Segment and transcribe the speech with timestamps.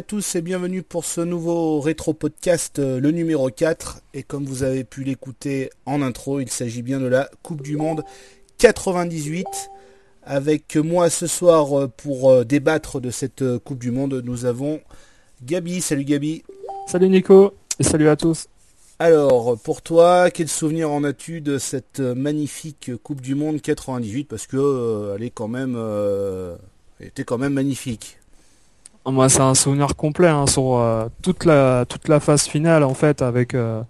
[0.00, 4.00] À tous et bienvenue pour ce nouveau rétro podcast, euh, le numéro 4.
[4.14, 7.76] Et comme vous avez pu l'écouter en intro, il s'agit bien de la Coupe du
[7.76, 8.02] Monde
[8.56, 9.44] 98.
[10.22, 14.80] Avec moi ce soir euh, pour euh, débattre de cette Coupe du Monde, nous avons
[15.44, 15.82] Gabi.
[15.82, 16.44] Salut Gabi.
[16.86, 18.46] Salut Nico et salut à tous.
[18.98, 24.46] Alors, pour toi, quel souvenir en as-tu de cette magnifique Coupe du Monde 98 Parce
[24.46, 25.76] que elle est quand même,
[26.98, 28.16] elle était quand même magnifique.
[29.10, 32.94] Moi, c'est un souvenir complet hein, sur euh, toute la toute la phase finale en
[32.94, 33.22] fait.
[33.22, 33.82] Avec, euh,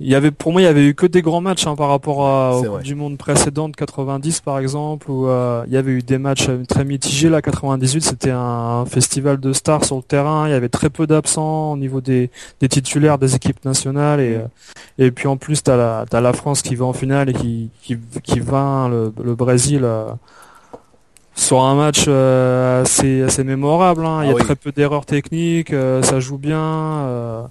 [0.00, 1.88] il y avait pour moi, il y avait eu que des grands matchs hein, par
[1.88, 6.02] rapport à, aux du Monde précédentes, 90 par exemple, où euh, il y avait eu
[6.02, 7.28] des matchs très mitigés.
[7.28, 10.46] Là, 98, c'était un, festival de stars sur le terrain.
[10.48, 14.38] Il y avait très peu d'absents au niveau des, des titulaires des équipes nationales et
[14.98, 17.70] et puis en plus, t'as la t'as la France qui va en finale et qui
[17.82, 19.86] qui qui vainc le, le Brésil
[21.36, 24.04] sur un match euh, assez, assez mémorable.
[24.04, 24.24] Hein.
[24.24, 26.58] Il y a ah très peu d'erreurs techniques, euh, ça joue bien.
[26.58, 27.42] Euh.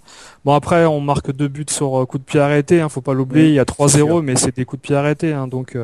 [0.43, 2.81] Bon après, on marque deux buts sur coup de pied arrêté.
[2.81, 3.47] Hein, faut pas l'oublier.
[3.47, 5.33] il y a 3-0, mais c'est des coups de pied arrêtés.
[5.33, 5.77] Hein, donc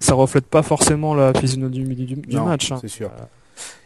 [0.00, 2.72] ça reflète pas forcément la physionomie du, du, match.
[2.80, 3.10] C'est sûr.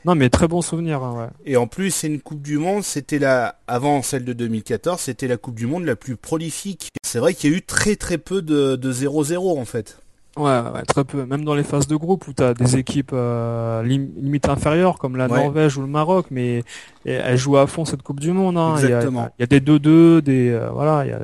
[0.05, 1.03] non mais très bon souvenir.
[1.03, 1.29] Hein, ouais.
[1.45, 2.83] Et en plus, c'est une Coupe du Monde.
[2.83, 6.89] C'était la avant celle de 2014, c'était la Coupe du Monde la plus prolifique.
[7.05, 9.99] C'est vrai qu'il y a eu très très peu de 0-0 en fait.
[10.37, 11.27] Ouais, ouais, très peu.
[11.27, 15.17] Même dans les phases de groupe où tu as des équipes euh, limite inférieures comme
[15.17, 16.65] la Norvège ou le Maroc, mais
[17.05, 18.57] elles jouent à fond cette Coupe du Monde.
[18.57, 18.77] Hein.
[18.77, 19.29] Exactement.
[19.39, 21.05] Il y, a, des 2-2, des euh, voilà.
[21.05, 21.21] Y a...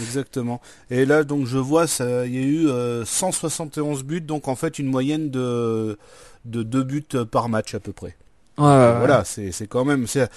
[0.00, 0.60] Exactement.
[0.90, 2.68] Et là, donc je vois, il y a eu
[3.04, 5.96] 171 euh, buts, donc en fait une moyenne de
[6.44, 8.16] de deux buts par match à peu près.
[8.58, 10.28] Ouais, voilà, c'est c'est quand même c'est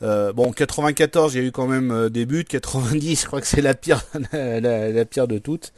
[0.00, 2.44] bon, 94, il y a eu quand même des buts.
[2.44, 4.60] 90, je crois que c'est la pire, la,
[4.92, 5.72] la, pire de toutes.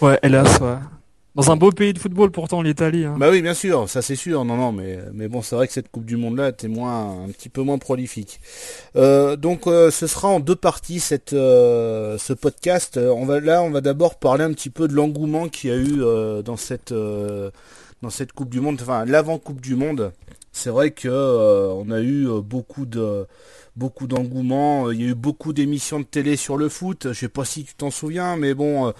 [0.00, 0.74] Ouais, hélas, ouais.
[1.34, 3.04] Dans un beau pays de football pourtant l'Italie.
[3.04, 3.16] Hein.
[3.18, 5.72] Bah oui bien sûr, ça c'est sûr, non non mais mais bon c'est vrai que
[5.72, 8.38] cette Coupe du Monde là était moins un petit peu moins prolifique.
[8.94, 12.98] Euh, donc euh, ce sera en deux parties cette euh, ce podcast.
[12.98, 15.76] On va là on va d'abord parler un petit peu de l'engouement qu'il y a
[15.76, 20.12] eu dans cette dans cette Coupe du Monde, enfin l'avant Coupe du Monde.
[20.52, 23.26] C'est vrai que on a eu beaucoup de
[23.74, 24.92] beaucoup d'engouement.
[24.92, 27.08] Il y a eu beaucoup d'émissions de télé sur le foot.
[27.08, 28.92] Je sais pas si tu t'en souviens, mais bon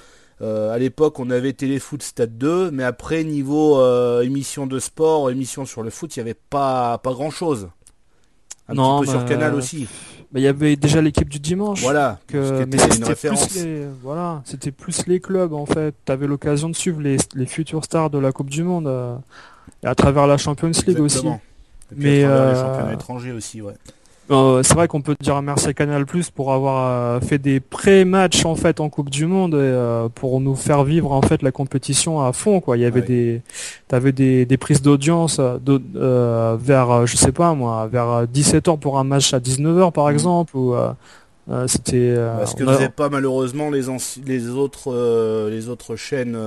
[0.45, 5.31] euh, à l'époque, on avait Téléfoot Stade 2, mais après, niveau euh, émission de sport,
[5.31, 7.71] émission sur le foot, il n'y avait pas, pas grand-chose.
[8.69, 9.89] Un non, petit peu sur Canal aussi.
[10.35, 11.81] Il y avait déjà l'équipe du dimanche.
[11.81, 13.49] Voilà, que, mais c'était une référence.
[13.49, 15.95] Plus les, voilà, c'était plus les clubs en fait.
[16.05, 19.17] Tu avais l'occasion de suivre les, les futurs stars de la Coupe du Monde euh,
[19.83, 21.25] et à travers la Champions League aussi.
[21.97, 23.75] mais à les championnats étrangers aussi, ouais.
[24.31, 27.61] Euh, c'est vrai qu'on peut dire merci à Canal Plus pour avoir euh, fait des
[27.61, 31.53] pré-matchs en fait en Coupe du Monde euh, pour nous faire vivre en fait la
[31.53, 32.79] compétition à fond quoi.
[32.79, 33.43] Il y avait des,
[33.87, 39.05] t'avais des, des prises d'audience vers je sais pas moi vers 17 h pour un
[39.05, 40.13] match à 19 h par mmh.
[40.13, 40.75] exemple ou
[41.51, 43.83] euh, c'était euh, ce que faisaient pas malheureusement les,
[44.25, 46.39] les autres euh, les autres chaînes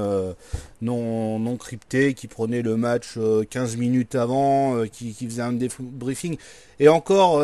[0.81, 3.19] non non cryptées qui prenaient le match
[3.49, 6.37] 15 minutes avant, qui, qui faisaient un débriefing.
[6.79, 7.41] Et encore,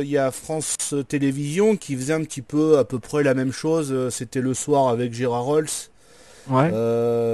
[0.00, 3.52] il y a France Télévisions qui faisait un petit peu à peu près la même
[3.52, 3.94] chose.
[4.10, 5.68] C'était le soir avec Gérard Rolls.
[6.48, 6.70] Ouais.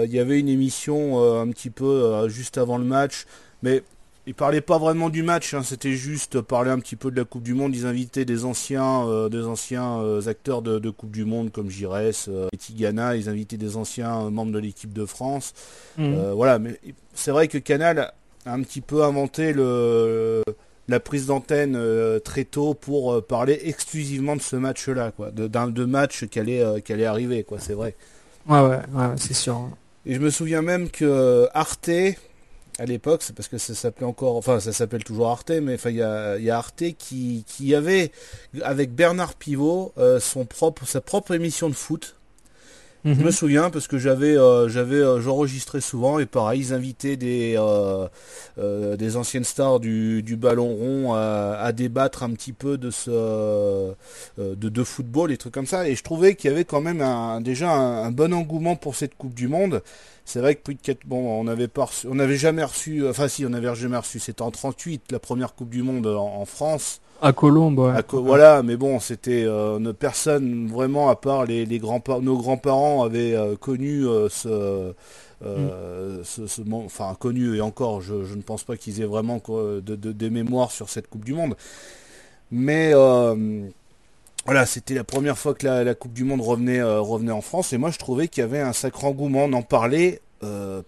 [0.05, 3.27] Il y avait une émission un petit peu juste avant le match,
[3.63, 3.83] mais
[4.27, 7.25] ils parlaient pas vraiment du match, hein, c'était juste parler un petit peu de la
[7.25, 7.77] Coupe du Monde.
[7.77, 12.27] Ils invitaient des anciens, euh, des anciens euh, acteurs de, Coupe du Monde comme Giresse
[12.29, 13.15] euh, et Tigana.
[13.15, 15.55] Ils invitaient des anciens membres de l'équipe de France.
[15.97, 16.33] Mhm.
[16.33, 16.79] voilà, mais
[17.15, 18.13] c'est vrai que Canal
[18.45, 20.43] a un petit peu inventé le,
[20.89, 21.79] la prise d'antenne
[22.25, 26.93] très tôt pour parler exclusivement de ce match-là, quoi, d'un de, match qui allait, qui
[26.93, 27.59] allait arriver, quoi.
[27.61, 27.95] C'est vrai.
[28.49, 29.71] Ouais, ouais, ouais, c'est sûr.
[30.05, 31.91] Et je me souviens même que Arte
[32.79, 35.95] à l'époque, c'est parce que ça s'appelait encore, enfin ça s'appelle toujours Arte, mais il
[35.95, 38.13] y a, Arte qui, avait
[38.63, 42.16] avec Bernard Pivot euh, sa propre émission de foot.
[43.07, 43.31] Je me mhm.
[43.31, 47.57] souviens parce que j'avais, euh, j'avais, euh, j'enregistrais souvent et pareil, ils invitaient des,
[48.99, 53.95] des anciennes stars du, du ballon rond à, à, débattre un petit peu de ce,
[54.39, 55.89] de, de football et trucs comme ça.
[55.89, 59.17] Et je trouvais qu'il y avait quand même un, déjà un bon engouement pour cette
[59.17, 59.83] Coupe du Monde.
[60.27, 63.29] C'est vrai que plus de 4, bon, on n'avait pas on n'avait jamais reçu, enfin
[63.29, 67.01] si, on n'avait jamais reçu, c'était en 38, la première Coupe du Monde en, France.
[67.23, 67.93] À Colombe, ouais.
[68.13, 73.35] Voilà, mais bon, c'était euh, personne vraiment, à part les, les grands nos grands-parents avaient
[73.35, 74.93] euh, connu euh, ce,
[75.45, 76.25] euh, mm.
[76.25, 79.81] ce, ce, enfin connu et encore, je, je ne pense pas qu'ils aient vraiment de,
[79.81, 81.57] de, des mémoires sur cette Coupe du Monde.
[82.51, 82.93] Mais
[84.45, 87.79] voilà, c'était la première fois que la, Coupe du Monde revenait, revenait en France et
[87.79, 90.21] moi je trouvais qu'il y avait un sacré engouement, on en parlait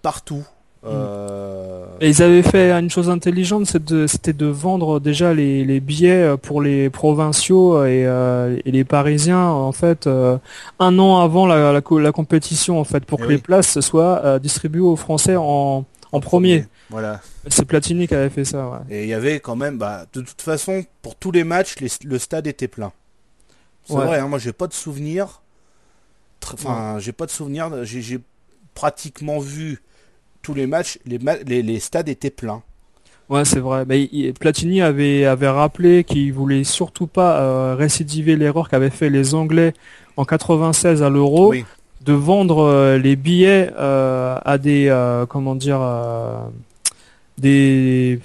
[0.03, 0.45] partout.
[0.85, 6.63] Euh, Et ils avaient fait une chose intelligente, c'était de, vendre déjà les, billets pour
[6.63, 8.07] les provinciaux et,
[8.65, 10.09] les Parisiens en fait
[10.79, 14.97] un an avant la, compétition en fait pour eh que les places soient distribuées aux
[14.97, 15.85] Français en,
[16.23, 16.67] premier.
[16.91, 17.21] Voilà.
[17.49, 18.83] C'est Platini qui avait fait ça.
[18.89, 22.19] Et il y avait quand même, bah, de toute façon, pour tous les matchs, le
[22.19, 22.93] stade était plein.
[23.89, 25.43] C'est vrai, hein, moi j'ai pas de souvenir.
[26.53, 27.85] Enfin, j'ai pas de souvenir.
[27.85, 28.21] J'ai
[28.75, 29.83] pratiquement vu
[30.43, 32.63] tous les matchs, les, les, stades étaient pleins.
[33.29, 33.85] Ouais, c'est vrai.
[33.87, 34.09] Mais
[34.39, 39.75] Platini avait, avait rappelé qu'il voulait surtout pas euh, récidiver l'erreur qu'avaient fait les Anglais
[40.17, 41.55] en 96 à l'Euro,
[42.01, 44.91] de vendre euh, les billets euh, à des
[45.29, 45.81] comment dire
[47.37, 48.21] des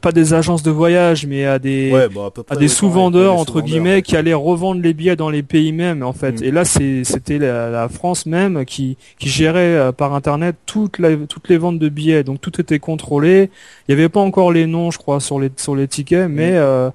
[0.00, 4.16] pas des agences de voyage, mais à des, bah, à, des sous-vendeurs entre guillemets qui
[4.16, 6.40] allaient revendre les billets dans les pays même en fait.
[6.40, 6.44] Mm.
[6.44, 10.98] Et là, c'était la, France même qui, qui gérait euh, par internet toutes
[11.28, 12.24] toutes les ventes de billets.
[12.24, 13.50] Donc tout était contrôlé.
[13.88, 16.32] Il n'y avait pas encore les noms, je crois, sur les sur les tickets, mm.
[16.32, 16.90] mais euh,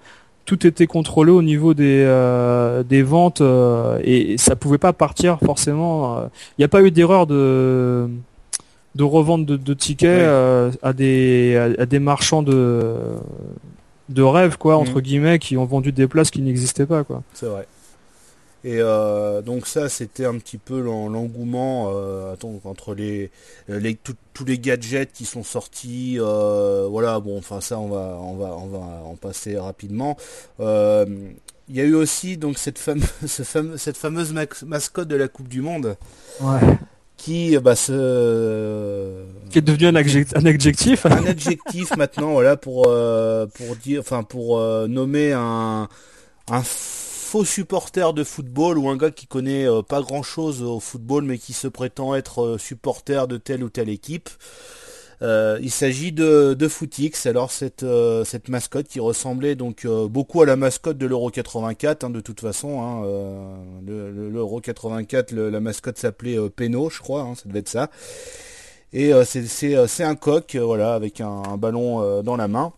[0.45, 3.41] tout était contrôlé au niveau des euh, des ventes
[4.03, 6.19] et ça pouvait pas partir forcément.
[6.57, 8.09] Il n'y a pas eu d'erreur de
[8.95, 12.95] de revente de, tickets euh, à des à, des marchands de
[14.07, 15.01] de rêve quoi entre mm.
[15.01, 17.21] guillemets qui ont vendu des places qui n'existaient pas quoi.
[17.33, 17.67] C'est vrai.
[18.63, 23.29] Et euh, donc ça, c'était un petit peu l'engouement euh, entre les,
[23.67, 26.17] les tous les gadgets qui sont sortis.
[26.17, 30.17] voilà, bon, enfin ça, on va on va on va en passer rapidement.
[30.59, 33.05] Il y a eu aussi donc cette fameuse
[33.77, 34.33] cette fameuse
[34.65, 35.95] mascotte de la Coupe du Monde.
[36.41, 36.59] Ouais
[37.17, 39.23] qui bah, se...
[39.49, 40.35] qui est devenu un, adjectif.
[41.05, 45.87] Un adjectif maintenant voilà pour euh, pour dire enfin pour euh, nommer un
[46.49, 50.79] un faux supporter de football ou un gars qui connaît euh, pas grand chose au
[50.79, 54.29] football mais qui se prétend être supporter de telle ou telle équipe
[55.21, 60.07] euh, il s'agit de, de Footix, alors cette, euh, cette mascotte qui ressemblait donc euh,
[60.07, 62.81] beaucoup à la mascotte de l'Euro 84, hein, de toute façon.
[62.81, 63.03] Hein,
[63.85, 67.89] L'Euro 84, la mascotte s'appelait Peno, je crois, hein, ça devait être ça.
[68.93, 72.73] Et c'est un coq, voilà, avec un, ballon dans la main.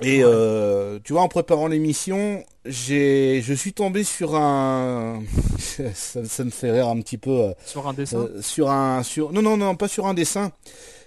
[0.00, 0.22] Et
[1.04, 5.22] tu vois, en préparant l'émission, j'ai, je suis tombé sur un,
[5.94, 7.54] ça, me fait rire un petit peu.
[7.64, 8.28] sur un dessin.
[8.40, 10.52] sur un, sur, non, non, non, pas sur un dessin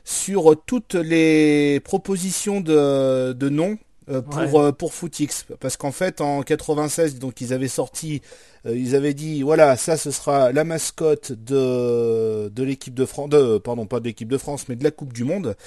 [0.07, 3.77] sur toutes les propositions de, de noms
[4.09, 5.45] euh, pour euh, pour Footix.
[5.59, 8.21] Parce qu'en fait en 96 donc ils avaient sorti
[8.65, 13.29] euh, ils avaient dit voilà ça ce sera la mascotte de de l'équipe de France
[13.31, 15.57] de pardon pas de l'équipe de France mais de la Coupe du monde.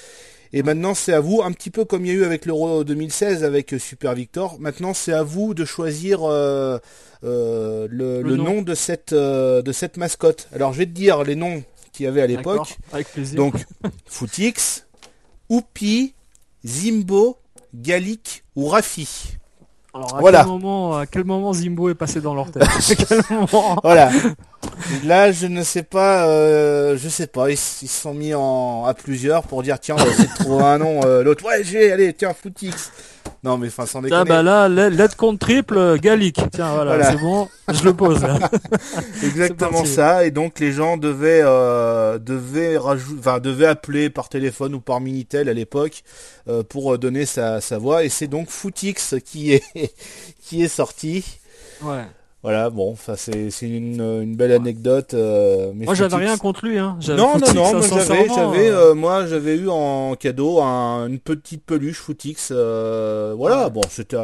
[0.53, 2.83] Et maintenant c'est à vous un petit peu comme il y a eu avec l'Euro
[2.83, 6.79] 2016 avec Super Victor maintenant c'est à vous de choisir le,
[7.21, 8.63] le, nom.
[8.63, 10.49] de cette de cette mascotte.
[10.51, 12.77] Alors je vais te dire les noms qu'il y avait à l'époque.
[13.33, 13.55] Donc,
[14.05, 14.85] Footix,
[15.49, 16.13] Oupi,
[16.65, 17.37] Zimbo,
[17.73, 19.37] Gallic ou Rafi.
[19.93, 22.63] Alors, à, quel moment, à quel moment Zimbo est passé dans leur tête
[23.83, 24.09] Voilà.
[25.03, 27.51] Là, je ne sais pas, euh, je sais pas.
[27.51, 30.63] Ils se sont mis en, à plusieurs pour dire tiens, on va essayer de trouver
[30.63, 31.01] un nom.
[31.03, 32.91] Euh, l'autre, ouais, j'ai, allez, tiens, Footix.
[33.43, 34.23] Non, mais enfin, sans déconner.
[34.23, 36.39] bah là, lettre contre triple, euh, Gallic.
[36.51, 38.21] Tiens, voilà, c'est bon, je le pose.
[38.21, 38.37] Là.
[39.23, 40.25] Exactement ça.
[40.25, 45.49] Et donc, les gens devaient, euh, devaient, enfin, devaient appeler par téléphone ou par Minitel
[45.49, 46.03] à l'époque
[46.47, 48.03] euh, pour donner sa, sa voix.
[48.03, 49.63] Et c'est donc Footix qui est,
[50.43, 51.25] qui est sorti.
[51.81, 52.05] Ouais.
[52.43, 55.13] Voilà, bon, ça c'est une, une belle anecdote.
[55.13, 56.79] Euh, moi, j'avais rien contre lui.
[56.79, 56.97] Hein.
[57.09, 61.63] Non, non, non, moi j'avais, j'avais, euh, moi j'avais eu en cadeau un, une petite
[61.63, 62.49] peluche Footix.
[62.51, 64.17] Euh, voilà, bon, c'était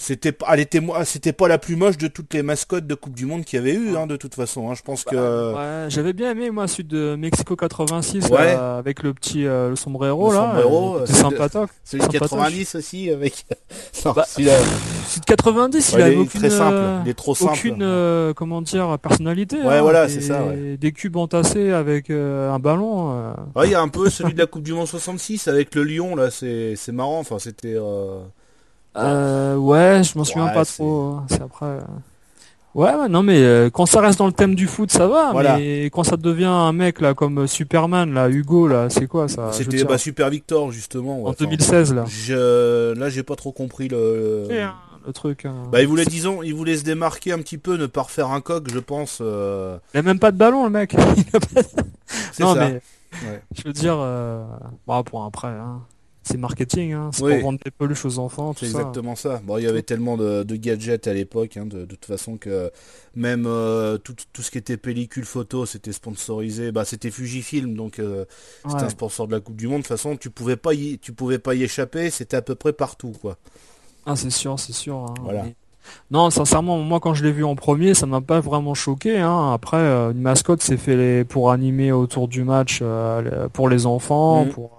[0.00, 3.26] c'était elle était c'était pas la plus moche de toutes les mascottes de Coupe du
[3.26, 4.74] Monde qu'il y avait eu hein, de toute façon hein.
[4.74, 9.12] je pense bah, que ouais, j'avais bien aimé moi celui de Mexico 86 avec le
[9.12, 10.52] petit euh, le sombrero le là.
[10.54, 13.44] sombrero, c'est sympatoque celui de 90 aussi avec
[14.04, 17.54] bah, celui, de 90 il avait aucune très simple il est trop simple.
[17.54, 20.44] aucune euh, comment dire personnalité ouais hein, voilà c'est ça
[20.80, 24.38] des cubes entassés avec euh, un ballon ouais il y a un peu celui de
[24.38, 27.76] la Coupe du Monde 66 avec le lion là c'est c'est marrant enfin c'était
[28.98, 31.02] euh, ouais, je m'en souviens pas trop.
[31.02, 31.26] Hein.
[31.28, 31.66] C'est après.
[31.66, 31.80] Euh.
[32.74, 35.32] Ouais, ouais, non, mais euh, quand ça reste dans le thème du foot, ça va.
[35.56, 39.52] Mais quand ça devient un mec là comme Superman, là, Hugo, là, c'est quoi ça
[39.52, 41.24] C'était bah, Super Victor justement.
[41.24, 42.04] en 2016 là.
[42.06, 42.92] Je...
[42.94, 44.46] Là, j'ai pas trop compris le.
[45.06, 45.46] le truc.
[45.46, 45.54] Hein.
[45.72, 48.40] Bah, il voulait, disons, il voulait se démarquer un petit peu, ne pas refaire un
[48.40, 49.18] coq, je pense.
[49.22, 49.78] Euh...
[49.94, 50.94] Il a même pas de ballon, le mec.
[52.38, 52.68] non, ça.
[52.68, 52.80] mais
[53.56, 53.96] je veux dire,
[54.86, 55.48] bon, pour après.
[55.48, 55.80] Hein
[56.28, 57.10] c'est marketing, hein.
[57.12, 58.52] c'est pour vendre des peluches aux enfants.
[58.56, 59.40] C'est exactement ça.
[59.44, 62.70] Bon, il y avait tellement de, gadgets à l'époque, hein, de, toute façon que
[63.14, 66.70] même euh, tout, ce qui était pellicule photo, c'était sponsorisé.
[66.72, 68.24] Bah, c'était Fujifilm, donc euh,
[68.68, 69.78] c'était un sponsor de la Coupe du Monde.
[69.78, 72.10] De toute façon, tu pouvais pas y, tu pouvais pas y échapper.
[72.10, 73.38] C'était à peu près partout, quoi.
[74.06, 74.96] Ah, c'est sûr, c'est sûr.
[74.96, 75.14] Hein.
[75.22, 75.44] Voilà.
[76.10, 79.18] Non, sincèrement, moi quand je l'ai vu en premier, ça m'a pas vraiment choqué.
[79.18, 79.52] Hein.
[79.52, 84.46] Après, euh, une mascotte, c'est fait pour animer autour du match euh, pour les enfants.
[84.46, 84.77] Pour...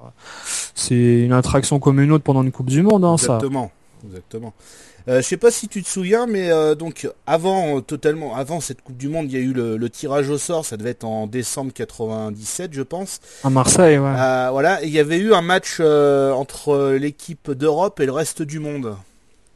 [0.76, 3.72] C'est une attraction comme une autre pendant une Coupe du Monde, hein, Exactement.
[4.06, 4.54] Exactement.
[5.08, 8.98] Euh, je sais pas si tu te souviens, mais donc avant totalement, avant cette Coupe
[8.98, 10.66] du Monde, il y a eu le, tirage au sort.
[10.66, 13.20] Ça devait être en décembre 97, je pense.
[13.44, 14.14] À Marseille, ouais.
[14.52, 18.96] voilà, il y avait eu un match entre l'équipe d'Europe et le reste du monde.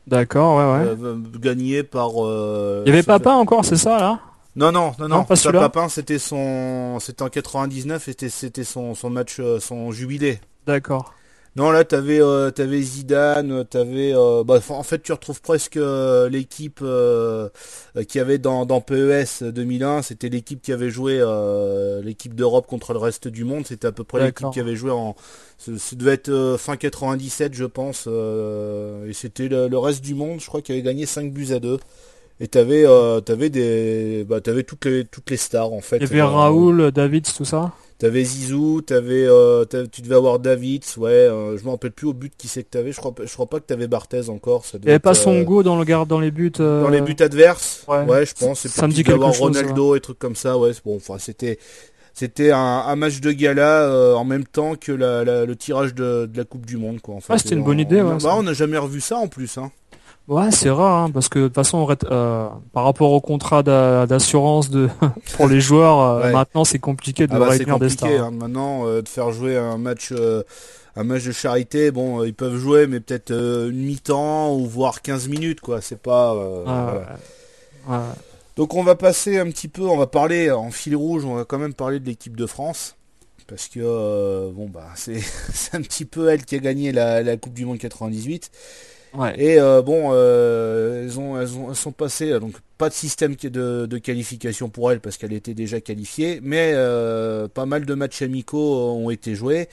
[0.08, 0.96] D'accord, ouais, ouais.
[1.02, 2.12] Euh, gagné par.
[2.18, 4.20] Euh, Il y avait Papa encore, c'est ça là?
[4.56, 5.24] Non, non, non, non.
[5.24, 10.40] pas Papin, c'était son, c'était en 99, c'était c'était son son match, euh, son jubilé.
[10.66, 11.14] D'accord.
[11.56, 14.12] Non, là, t'avais euh, avais Zidane, t'avais...
[14.16, 17.50] Euh, bah, en fait, tu retrouves presque euh, l'équipe euh,
[18.08, 20.02] qui avait dans, dans PES 2001.
[20.02, 21.24] C'était l'équipe qui avait joué
[22.04, 23.68] l'équipe d'Europe contre le reste du monde.
[23.68, 25.16] C'était à peu près l'équipe qui avait joué en...
[25.60, 28.08] Ça devait être fin 97, je pense.
[28.08, 31.78] et c'était le, reste du monde, je crois, qui avait gagné 5 buts à 2.
[32.40, 34.26] Et t'avais avais des...
[34.28, 35.98] Bah, t'avais toutes les, toutes les stars, en fait.
[35.98, 37.74] Il y avait Raoul, David, tout ça?
[37.98, 42.14] T'avais Zizou, t'avais, euh, tu devais avoir David, ouais, euh, je me rappelle plus au
[42.14, 44.66] but qui c'est que t'avais, je crois, je crois pas que t'avais Barthez encore.
[44.66, 46.52] Ça Il n'y avait pas son go dans le garde dans les buts.
[46.58, 48.68] Dans les buts adverses, ouais, je pense.
[48.68, 49.40] Ça me dit chose.
[49.40, 50.72] Ronaldo et trucs comme ça, ouais.
[50.84, 51.60] Bon, enfin, c'était,
[52.14, 56.78] c'était un, match de gala en même temps que le tirage de, la Coupe du
[56.78, 57.16] Monde, quoi.
[57.16, 57.38] En fait.
[57.38, 58.02] c'était une bonne idée.
[58.02, 59.72] ouais, bah, on n'a jamais revu ça en plus, hein.
[60.28, 64.70] Ouais, c'est rare, hein, parce que de toute façon, euh, par rapport au contrat d'assurance
[64.70, 64.88] de
[65.36, 68.10] pour les joueurs, euh, maintenant c'est compliqué de ah bah, des stars.
[68.10, 68.32] Hein.
[68.32, 70.14] Maintenant, euh, de faire jouer un match,
[70.96, 75.28] un match de charité, bon, ils peuvent jouer, mais peut-être une mi-temps ou voire 15
[75.28, 75.82] minutes, quoi.
[75.82, 76.36] C'est pas.
[78.56, 81.44] Donc on va passer un petit peu, on va parler en fil rouge, on va
[81.44, 82.96] quand même parler de l'équipe de France.
[83.48, 85.20] Parce que bon bah c'est
[85.74, 88.52] un petit peu elle qui a gagné la, la Coupe du Monde 98.
[89.36, 92.94] Et euh, bon, euh, elles, ont, elles, ont, elles sont passées, euh, donc pas de
[92.94, 96.74] système de, de qualification pour elles parce qu'elle était déjà qualifiée, mais
[97.54, 99.70] pas mal de matchs amicaux ont été joués.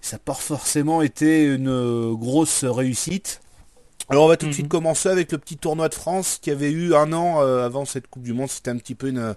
[0.00, 3.40] Ça n'a pas forcément été une grosse réussite.
[4.08, 4.70] Alors on va tout de suite mhm.
[4.70, 8.22] commencer avec le petit tournoi de France qui avait eu un an avant cette Coupe
[8.22, 8.48] du Monde.
[8.48, 9.34] C'était un petit peu une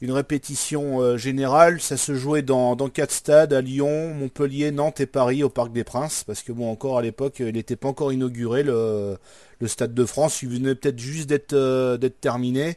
[0.00, 1.80] une répétition euh, générale.
[1.80, 5.84] Ça se jouait dans, quatre stades, à Lyon, Montpellier, Nantes et Paris, au Parc des
[5.84, 9.18] Princes, parce que bon, encore à l'époque, il n'était pas encore inauguré, le,
[9.66, 10.42] Stade de France.
[10.42, 12.76] Il venait peut-être juste d'être euh, terminé,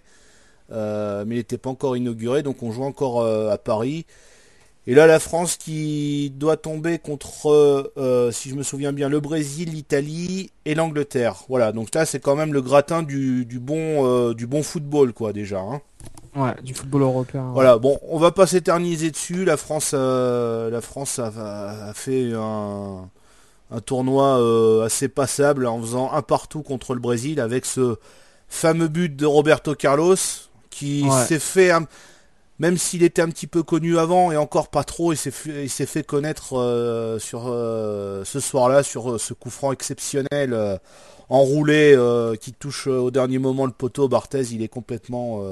[0.72, 4.06] euh, mais il n'était pas encore inauguré, donc on joue encore à Paris.
[4.86, 7.94] Et là, la France qui doit tomber contre,
[8.34, 11.46] si je me souviens bien, le Brésil, l'Italie et l'Angleterre.
[11.48, 15.32] Voilà, donc là, c'est quand même le gratin du, du bon, du bon football, quoi,
[15.32, 15.62] déjà.
[15.62, 15.82] Hein.
[16.36, 17.52] Ouais, du football européen.
[17.54, 19.46] Voilà, bon, on va pas s'éterniser dessus.
[19.46, 23.10] La France, euh, la France a, fait un,
[23.86, 27.98] tournoi euh, assez passable en faisant un partout contre le Brésil avec ce
[28.48, 30.16] fameux but de Roberto Carlos
[30.70, 31.72] qui s'est fait,
[32.58, 35.68] même s'il était un petit peu connu avant et encore pas trop, il s'est fait,
[35.68, 40.80] fait, connaître euh, sur ce soir-là sur ce coup franc exceptionnel
[41.30, 41.96] enroulé
[42.42, 44.08] qui touche au dernier moment le poteau.
[44.08, 45.44] Barthez, il est complètement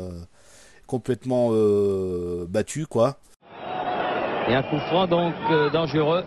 [0.92, 3.16] complètement euh, battu quoi.
[4.50, 6.24] Et un coup franc donc euh, dangereux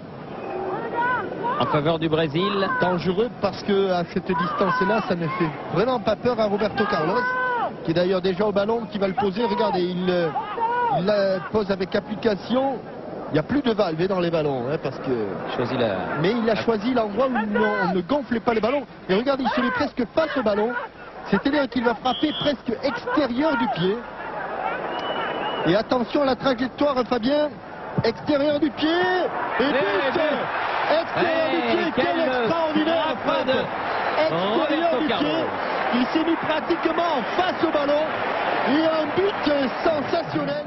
[1.60, 2.68] en faveur du Brésil.
[2.80, 7.22] Dangereux parce que à cette distance-là, ça ne fait vraiment pas peur à Roberto Carlos,
[7.84, 9.44] qui est d'ailleurs déjà au ballon, qui va le poser.
[9.44, 10.28] Regardez, il, euh,
[11.02, 12.78] la pose avec application.
[13.30, 15.26] Il n'y a plus de valve dans les ballons, hein, parce que.
[15.56, 15.96] Choisi la...
[16.22, 18.84] Mais il a choisi l'endroit où on ne gonflait pas les ballons.
[19.08, 20.72] Et regardez, il se met presque face au ballon.
[21.30, 23.96] C'est-à-dire qu'il va frapper presque extérieur du pied.
[25.66, 27.48] Et attention à la trajectoire, Fabien.
[28.04, 28.88] Extérieur du pied.
[29.60, 29.76] Et but
[31.02, 31.92] Extérieur du pied.
[31.96, 33.48] Quel extraordinaire frappe
[34.18, 35.44] Extérieur du pied.
[35.94, 38.02] Il s'est mis pratiquement face au ballon.
[38.68, 39.34] Et un but
[39.84, 40.64] sensationnel.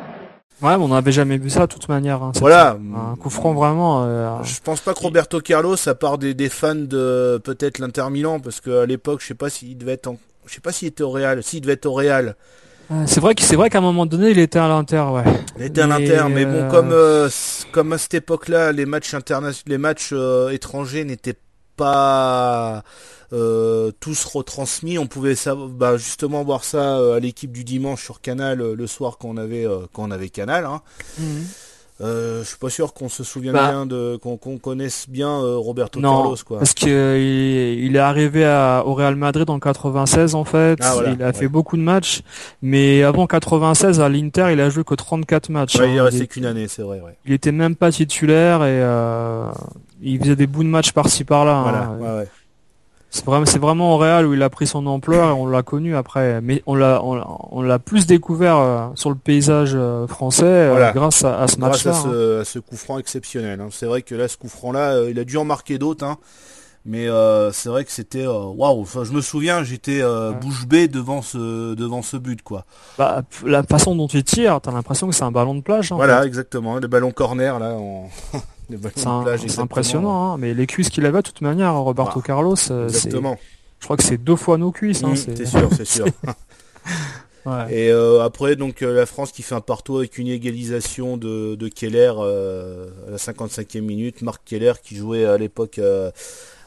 [0.61, 2.23] Ouais, on n'avait jamais vu ça de toute manière.
[2.23, 2.31] Hein.
[2.39, 2.77] Voilà.
[2.95, 4.03] Un coup franc vraiment.
[4.05, 8.09] Euh, je pense pas que Roberto Carlos, à part des, des fans de peut-être l'Inter
[8.09, 10.17] Milan, parce qu'à l'époque, je sais pas s'il devait être en...
[10.47, 11.43] je sais pas s'il était au Real.
[11.43, 12.35] S'il devait être au Real.
[13.05, 15.23] C'est vrai que c'est vrai qu'à un moment donné, il était à l'Inter, ouais.
[15.57, 17.29] Il était à l'Inter, mais bon, euh, comme euh,
[17.71, 21.37] comme à cette époque-là, les matchs internationaux, les matchs euh, étrangers n'étaient
[21.75, 22.83] pas
[23.99, 24.97] tous retransmis.
[24.97, 25.35] On pouvait
[25.71, 29.65] bah, justement voir ça à l'équipe du dimanche sur Canal le soir quand on avait
[29.93, 30.65] quand on avait Canal.
[30.65, 30.81] Hein.
[31.19, 31.45] Mhm.
[31.99, 33.71] Euh, je suis pas sûr qu'on se souvienne bah.
[33.71, 36.59] bien de qu'on connaisse bien euh, Roberto Carlos quoi.
[36.59, 40.77] Parce qu'il il est arrivé à, au Real Madrid en 96 en fait.
[40.81, 42.21] Ah, il a fait beaucoup de matchs,
[42.61, 45.75] mais avant 96 à l'Inter, il a joué que 34 matchs.
[45.75, 47.01] il est resté qu'une année, c'est vrai.
[47.25, 49.49] Il était même pas titulaire et euh,
[50.01, 51.55] il faisait des bouts de matchs par-ci par-là.
[51.55, 52.25] Hein.
[53.09, 55.63] C'est vraiment, c'est vraiment au Real où il a pris son ampleur et on l'a
[55.63, 56.41] connu après.
[56.41, 61.23] Mais on l'a, on, l'a plus découvert euh, sur le paysage euh, français euh, grâce
[61.23, 61.91] à, ce match-là.
[61.91, 62.39] Grâce hein.
[62.41, 63.61] à ce, coup franc exceptionnel.
[63.61, 63.69] Hein.
[63.71, 66.05] C'est vrai que là, ce coup franc-là, il a dû en marquer d'autres.
[66.05, 66.17] Hein.
[66.85, 67.07] Mais
[67.51, 68.81] c'est vrai que c'était waouh.
[68.81, 70.01] Enfin, je me souviens, j'étais
[70.39, 72.63] bouche bée devant ce devant ce but quoi.
[72.97, 75.91] Bah, la façon dont il tire, t'as l'impression que c'est un ballon de plage.
[75.91, 76.77] voilà, exactement.
[76.77, 77.75] Le ballon corner là.
[78.69, 83.37] C'est impressionnant, hein, mais les cuisses qu'il avait de toute manière, Roberto Carlos, euh, exactement.
[83.79, 85.03] je crois que c'est deux fois nos cuisses.
[85.03, 86.05] Hein, mmh, c'est sûr, c'est sûr.
[87.69, 91.69] Et euh, après, donc euh, la France qui fait un partout avec une égalisation de,
[91.69, 94.21] Keller à la 55e minute.
[94.21, 95.79] Marc Keller qui jouait à l'époque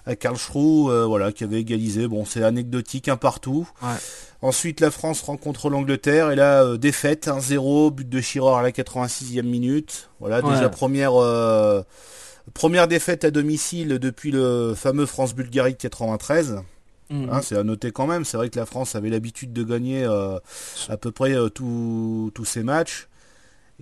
[0.07, 2.09] à Karlsruhe, voilà, qui avait égalisé.
[2.09, 3.69] Bon, c'est anecdotique, un partout.
[4.43, 8.71] Ensuite, la France rencontre l'Angleterre et là, euh, défaite 1-0, but de Chirard à la
[8.71, 10.09] 86e minute.
[10.19, 11.83] Voilà, déjà première euh,
[12.55, 16.63] première défaite à domicile depuis le fameux France-Bulgarie de 93.
[17.11, 17.29] Mhm.
[17.31, 18.25] Hein, c'est à noter quand même.
[18.25, 20.39] C'est vrai que la France avait l'habitude de gagner euh,
[20.89, 23.09] à peu près tous ses matchs.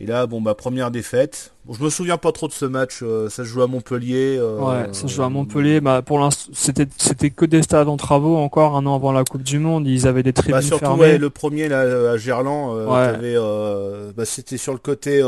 [0.00, 1.52] Et là, bon, bah, première défaite.
[1.68, 3.00] Bon, je me souviens pas trop de ce match.
[3.02, 4.38] Euh, ça se joue à Montpellier.
[4.38, 5.80] Euh, ouais, ça se joue à Montpellier.
[5.80, 9.24] Bah, pour l'instant, c'était c'était que des stades en travaux encore un an avant la
[9.24, 9.86] Coupe du Monde.
[9.86, 14.56] Ils avaient des tribunes bah, surtout, Ouais, le premier là à Gerland, euh, bah, c'était
[14.56, 15.22] sur le côté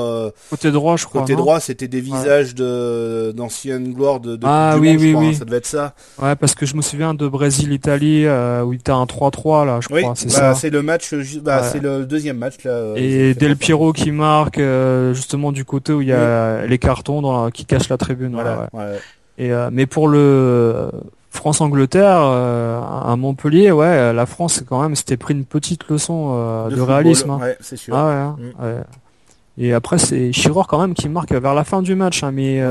[0.51, 1.23] côté droit, je crois.
[1.23, 5.27] Côté droit, c'était des visages de d'anciennes gloires de, de ah, oui, oui, oui.
[5.27, 5.95] Hein, ça devait être ça.
[6.23, 8.27] Ouais, parce que je me souviens de Brésil-Italie
[8.65, 10.15] où il était un 3-3 là, je crois.
[10.15, 12.95] C'est bah, C'est le match, bah, c'est le deuxième match là.
[12.97, 14.60] Et Del Piero qui marque
[15.15, 18.37] justement du côté où il y a les cartons dans qui cachent la tribune.
[19.39, 20.91] Et euh, mais pour le
[21.31, 27.31] France-Angleterre à Montpellier, ouais, la France quand même s'était pris une petite leçon de, réalisme.
[27.31, 27.41] Hein.
[27.61, 27.95] c'est sûr.
[27.97, 28.85] Ah mm.
[29.59, 32.63] Et après c'est Chiror quand même qui marque vers la fin du match, hein, mais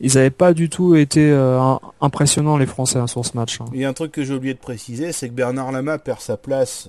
[0.00, 1.32] ils n'avaient pas du tout été
[2.00, 3.58] impressionnants les Français hein, sur ce match.
[3.72, 6.20] Il y a un truc que j'ai oublié de préciser, c'est que Bernard Lama perd
[6.20, 6.88] sa place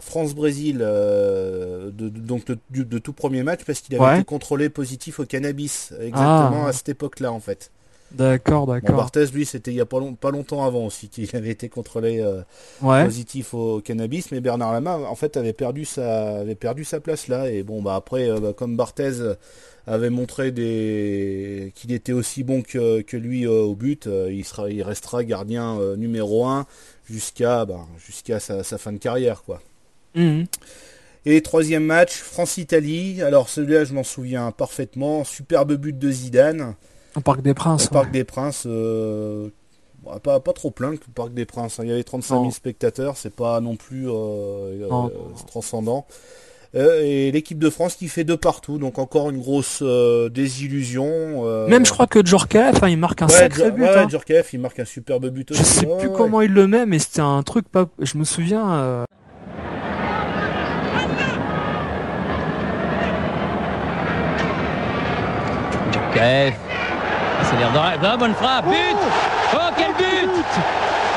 [0.00, 5.26] France-Brésil, euh, de, donc de, tout premier match, parce qu'il avait été contrôlé positif au
[5.26, 6.68] cannabis, exactement ah.
[6.68, 7.70] à cette époque-là en fait.
[8.10, 8.96] D'accord, d'accord.
[8.96, 12.42] Barthez, lui, c'était il y a pas, longtemps avant aussi qu'il avait été contrôlé euh,
[13.04, 17.28] positif au cannabis, mais Bernard Lama, en fait, avait perdu sa, avait perdu sa place
[17.28, 17.50] là.
[17.50, 19.34] Et bon, bah après, euh, bah, comme Barthez
[19.86, 21.72] avait montré des...
[21.74, 26.66] qu'il était aussi bon que, lui au but, il, sera, il restera gardien numéro 1
[27.10, 29.60] jusqu'à bah, jusqu'à sa, fin de carrière quoi.
[30.14, 30.46] Mhm.
[31.26, 33.22] Et troisième match, France-Italie.
[33.22, 35.24] Alors celui-là, je m'en souviens parfaitement.
[35.24, 36.74] Superbe but de Zidane.
[37.16, 37.86] Au Parc des Princes.
[37.86, 38.64] Au Parc des Princes.
[38.66, 39.50] Euh,
[40.22, 41.80] pas, pas trop plein que le Parc des Princes.
[41.80, 41.84] Hein.
[41.84, 43.16] Il y avait 35 000 spectateurs.
[43.16, 44.12] C'est pas non plus euh,
[44.90, 45.08] euh,
[45.46, 46.06] transcendant.
[46.74, 51.06] Euh, et l'équipe de France qui fait deux partout, donc encore une grosse euh, désillusion.
[51.08, 51.66] Euh.
[51.66, 53.82] Même je crois que Djorkaeff, hein, il marque un sacré but.
[53.82, 54.08] Ouais, hein.
[54.08, 55.60] Djorkaeff, il marque un superbe but aussi.
[55.60, 57.86] Je sais plus comment il le met, mais c'était un truc pas.
[58.00, 59.06] Je me souviens.
[65.90, 66.54] Djorkaeff.
[67.44, 67.78] C'est l'air de...
[67.78, 68.74] Ah, bonne frappe, but
[69.54, 70.44] Oh, oh quel but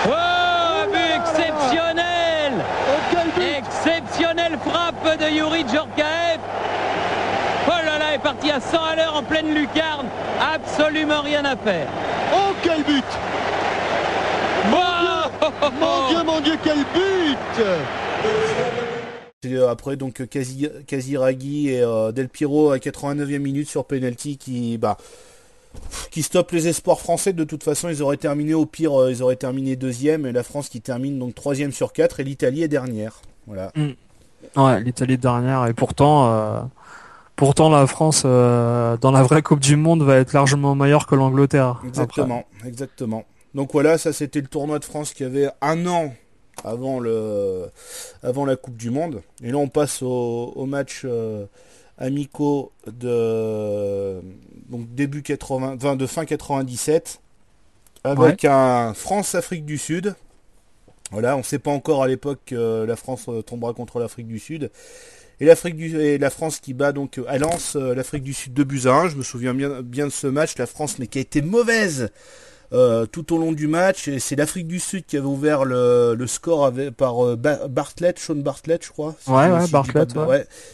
[0.07, 3.21] Oh, but exceptionnel oh,
[3.57, 6.39] Exceptionnelle frappe de Yuri Djorkaeff.
[7.67, 10.07] Oh là là, est parti à 100 à l'heure en pleine lucarne.
[10.39, 11.87] Absolument rien à faire.
[12.33, 13.05] Oh, quel but
[14.69, 17.65] Mon Dieu, mon Dieu, quel but
[19.45, 24.97] euh, après donc Kaziragi et euh, Del Piero à 89e minute sur penalty qui bah
[26.11, 29.23] qui stoppe les espoirs français de toute façon ils auraient terminé au pire euh, ils
[29.23, 32.67] auraient terminé deuxième et la France qui termine donc troisième sur quatre et l'Italie est
[32.67, 33.93] dernière voilà mm.
[34.55, 35.65] Ouais, l'Italie dernière.
[35.67, 36.61] Et pourtant, euh,
[37.41, 41.15] pourtant la France, euh, dans la vraie Coupe du Monde, va être largement meilleure que
[41.15, 41.81] l'Angleterre.
[41.87, 43.25] Exactement, exactement.
[43.55, 46.13] Donc voilà, ça c'était le tournoi de France qui avait un an
[46.63, 47.71] avant, le,
[48.21, 49.23] avant la Coupe du Monde.
[49.43, 51.47] Et là on passe au, match euh,
[51.97, 54.21] amicaux de
[54.69, 57.21] donc début 80, de fin 97
[58.03, 60.13] avec un France-Afrique du Sud.
[61.09, 64.27] Voilà, on ne sait pas encore à l'époque que la France euh, tombera contre l'Afrique
[64.27, 64.69] du Sud.
[65.41, 68.53] Et l'Afrique du et la France qui bat donc à Lens euh, l'Afrique du Sud
[68.53, 71.21] de buts Je me souviens bien, bien de ce match, la France mais qui a
[71.21, 72.11] été mauvaise
[73.11, 74.07] tout au long du match.
[74.07, 78.85] Et c'est l'Afrique du Sud qui avait ouvert le, score avec, par Bartlett, Sean Bartlett,
[78.85, 79.15] je crois.
[79.27, 80.13] ouais, ouais, Bartlett.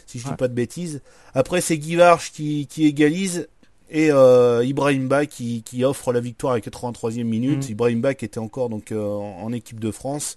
[0.05, 1.01] si je dis pas de bêtises.
[1.33, 3.47] Après, c'est Guy Varche qui, égalise
[3.89, 7.67] et euh, Ibrahim Ba qui, offre la victoire à la 83e minute.
[7.67, 7.71] Mm.
[7.71, 10.35] Ibrahim Ba qui était encore donc en équipe de France.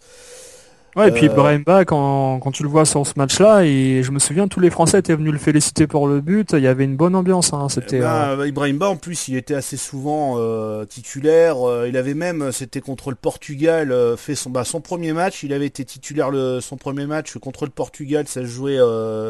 [0.97, 4.03] Ouais, et puis euh, Ibrahim Ba, quand, quand tu le vois sur ce match-là, et
[4.03, 6.51] je me souviens, tous les Français étaient venus le féliciter pour le but.
[6.53, 7.53] Il y avait une bonne ambiance.
[7.53, 7.99] Hein, c'était.
[7.99, 11.57] Eh ben, euh, Ibrahim Ba, en plus, il était assez souvent euh, titulaire.
[11.87, 15.45] il avait même, c'était contre le Portugal, fait son, bah, son premier match.
[15.45, 18.27] Il avait été titulaire le, son premier match contre le Portugal.
[18.27, 18.79] Ça jouait,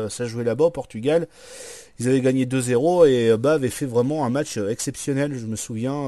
[0.08, 1.28] ça jouait là-bas au Portugal.
[1.98, 5.34] Ils avaient gagné 2-0 et Ba avait fait vraiment un match exceptionnel.
[5.36, 6.06] Je me souviens.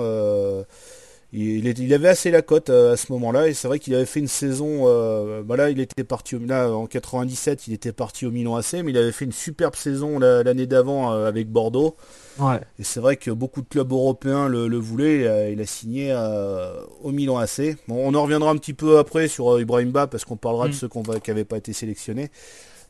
[1.34, 4.20] Il, avait assez la cote euh, à ce moment-là et c'est vrai qu'il avait fait
[4.20, 4.82] une saison.
[4.86, 8.74] Euh, bah là, il était parti là en 97, il était parti au Milan AC,
[8.84, 11.96] mais il avait fait une superbe saison l'année d'avant euh, avec Bordeaux.
[12.78, 15.52] Et c'est vrai que beaucoup de clubs européens le, voulaient.
[15.52, 16.14] Il a, signé
[17.02, 17.76] au Milan AC.
[17.88, 20.72] Bon, on en reviendra un petit peu après sur Ibrahim Ba parce qu'on parlera de
[20.72, 20.76] mm.
[20.76, 22.30] ceux qui n'avaient pas été sélectionnés.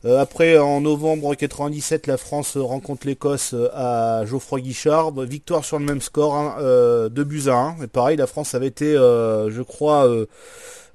[0.05, 5.11] Euh, après, en novembre 97, la France rencontre l'Écosse euh, à Geoffroy Guichard.
[5.21, 7.83] Victoire sur le même score, hein, euh, 2 buts à 1.
[7.83, 10.09] Et pareil, la France avait été, je crois...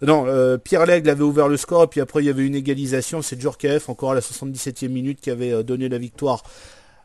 [0.02, 0.26] non,
[0.62, 3.22] Pierre Lègle avait ouvert le score et puis après il y avait une égalisation.
[3.22, 6.42] C'est Djorkaeff encore à la 77e minute qui avait donné la victoire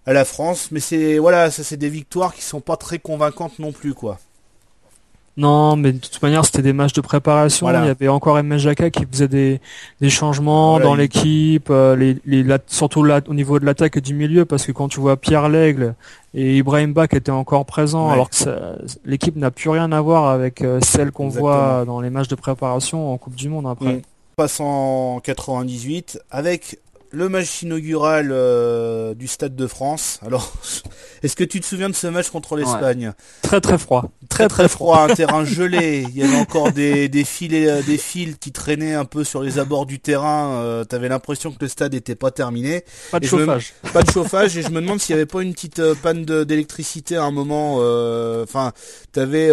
[0.06, 0.70] à la France.
[0.72, 4.20] Mais c'est voilà, ça c'est des victoires qui sont pas très convaincantes non plus quoi.
[5.36, 7.68] Non, mais de toute manière, c'était des matchs de préparation.
[7.70, 8.58] Il y avait encore M.
[8.58, 9.62] Jacka qui faisait des,
[10.00, 14.46] des changements dans l'équipe, euh, les, les, surtout au niveau de l'attaque et du milieu,
[14.46, 15.96] parce que quand tu vois Pierre Lègle
[16.36, 20.30] et Ibrahim Ba qui étaient encore présents, alors que l'équipe n'a plus rien à voir
[20.30, 24.02] avec euh, celle qu'on voit dans les matchs de préparation en Coupe du Monde après.
[24.38, 26.80] On passe en 98 avec
[27.14, 30.20] le match inaugural euh, du Stade de France.
[30.26, 30.52] Alors,
[31.24, 33.14] est-ce que tu te souviens de ce match contre l'Espagne?
[33.44, 34.10] Très très froid.
[34.34, 36.08] Très très froid, un terrain gelé.
[36.10, 39.60] Il y avait encore des, des, fils, des fils qui traînaient un peu sur les
[39.60, 40.56] abords du terrain.
[40.56, 42.84] Euh, T'avais l'impression que le stade n'était pas terminé.
[43.12, 43.74] Pas de chauffage.
[43.94, 44.58] pas de chauffage.
[44.58, 47.30] Et je me demande s'il n'y avait pas une petite euh, panne d'électricité à un
[47.30, 47.78] moment.
[47.82, 48.72] Euh, enfin,
[49.12, 49.50] t'avais,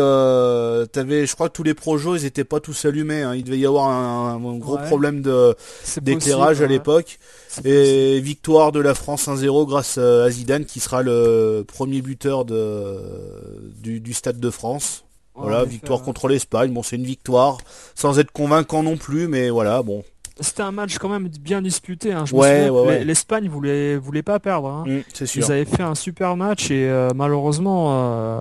[0.92, 3.20] t'avais, je crois que tous les projets ils étaient pas tous allumés.
[3.20, 3.34] Hein.
[3.34, 5.54] Il devait y avoir un, gros problème de
[6.00, 7.18] d'éclairage à l'époque.
[7.64, 12.96] Et victoire de la France 1-0 grâce à Zidane qui sera le premier buteur de,
[13.82, 14.69] du, Stade de France.
[15.34, 16.72] Voilà, victoire contre l'Espagne.
[16.72, 17.58] Bon, c'est une victoire
[17.94, 20.04] sans être convaincant non plus, mais voilà, bon.
[20.40, 22.12] C'était un match quand même bien disputé.
[22.12, 22.24] Hein.
[23.04, 24.68] L'Espagne voulait voulait pas perdre.
[24.68, 24.84] Hein.
[24.86, 25.00] Mm,
[25.36, 27.88] Ils avaient fait un super match et euh, malheureusement.
[27.90, 28.40] Euh,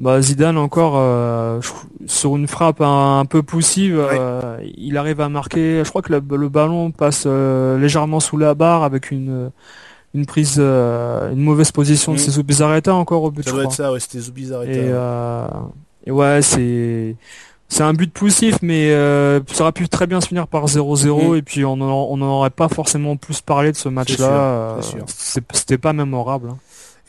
[0.00, 1.60] bah, Zidane encore euh,
[2.06, 4.00] sur une frappe un, peu poussive,
[4.76, 5.82] il arrive à marquer.
[5.84, 9.50] Je crois que le, ballon passe légèrement sous la barre avec une
[10.14, 12.30] une prise, une mauvaise position de mmh.
[12.30, 13.44] Zubizarreta encore au but.
[13.44, 15.50] Ça doit être ça, ouais, c'était Zubizarreta.
[16.06, 17.16] Et, ouais, c'est
[17.70, 18.90] c'est un but poussif, mais
[19.52, 21.36] ça aurait pu très bien se finir par 0-0 mm.
[21.36, 24.78] et puis on n'en aurait pas forcément plus parlé de ce match-là.
[25.06, 26.50] C'était pas mémorable.
[26.50, 26.58] Hein.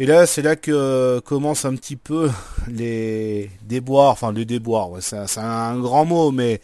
[0.01, 2.31] Et là, c'est là que euh, commencent un petit peu
[2.69, 6.61] les déboires, enfin les déboires, c'est un, grand mot, mais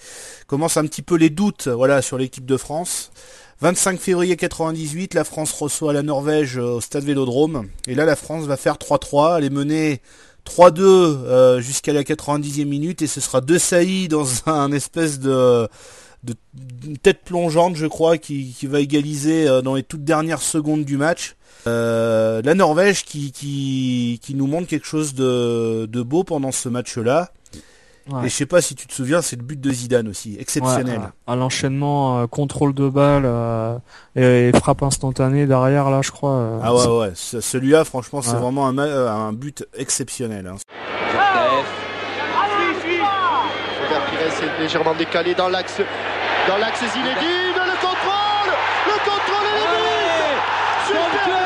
[0.47, 3.11] commencent un petit peu les doutes, voilà, sur l'équipe de France.
[3.61, 7.67] 25 février 98, la France reçoit la Norvège euh, au stade Vélodrome.
[7.87, 9.37] Et là, la France va faire 3-3.
[9.37, 10.01] Elle est menée
[10.45, 15.67] 3-2 euh, jusqu'à la 90e minute et ce sera De Sailly dans un espèce de,
[17.01, 21.35] tête plongeante, je crois, qui, va égaliser dans les toutes dernières secondes du match.
[21.67, 27.31] Euh, la Norvège qui, nous montre quelque chose de, beau pendant ce match-là.
[28.23, 31.01] Et je sais pas si tu te souviens, c'est le but de Zidane aussi, exceptionnel.
[31.25, 33.77] à l'enchaînement, euh, contrôle de balle euh,
[34.15, 36.59] et, frappe instantanée derrière là, je crois.
[36.63, 40.47] ah ouais ouais, celui-là franchement c'est vraiment un, un, but exceptionnel.
[40.47, 40.57] Hein.
[44.43, 45.81] est légèrement décalé dans l'axe
[46.47, 48.51] dans l'axe Zinedine, le contrôle,
[48.85, 49.75] le contrôle est
[50.87, 51.45] Super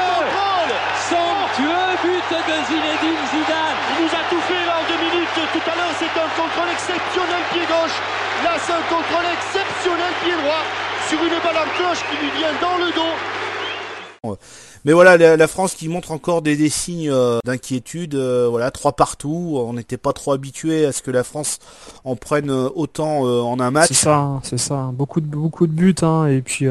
[2.48, 3.78] de Zinedine Zidane.
[3.92, 5.09] Il nous a tout fait là en minutes.
[5.36, 7.98] Tout à l'heure, c'est un contrôle exceptionnel pied gauche.
[8.44, 10.64] Là, c'est un contrôle exceptionnel pied droit
[11.08, 14.38] sur une balle en cloche qui lui vient dans le dos.
[14.86, 18.16] Mais voilà, la, France qui montre encore des, signes euh, d'inquiétude.
[18.16, 19.56] Euh, voilà, trois partout.
[19.58, 21.60] On n'était pas trop habitué à ce que la France
[22.06, 23.90] en prenne euh, autant en un match.
[23.90, 24.92] C'est ça, c'est ça.
[24.94, 25.96] Beaucoup de beaucoup de buts.
[26.02, 26.66] Hein, et puis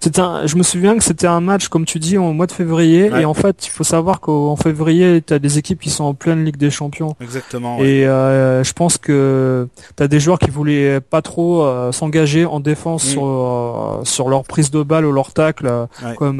[0.00, 0.22] c'était.
[0.44, 3.10] Je me souviens que c'était un match, comme tu dis, au mois de février.
[3.18, 6.14] Et en fait, il faut savoir qu'en février, tu as des équipes qui sont en
[6.14, 7.16] pleine Ligue des Champions.
[7.20, 7.78] Exactement.
[7.78, 13.04] Et je pense que tu as des joueurs qui voulaient pas trop s'engager en défense
[13.04, 13.08] mm.
[13.08, 15.86] sur sur leur prise de balle ou leur tacle.
[16.16, 16.38] Comme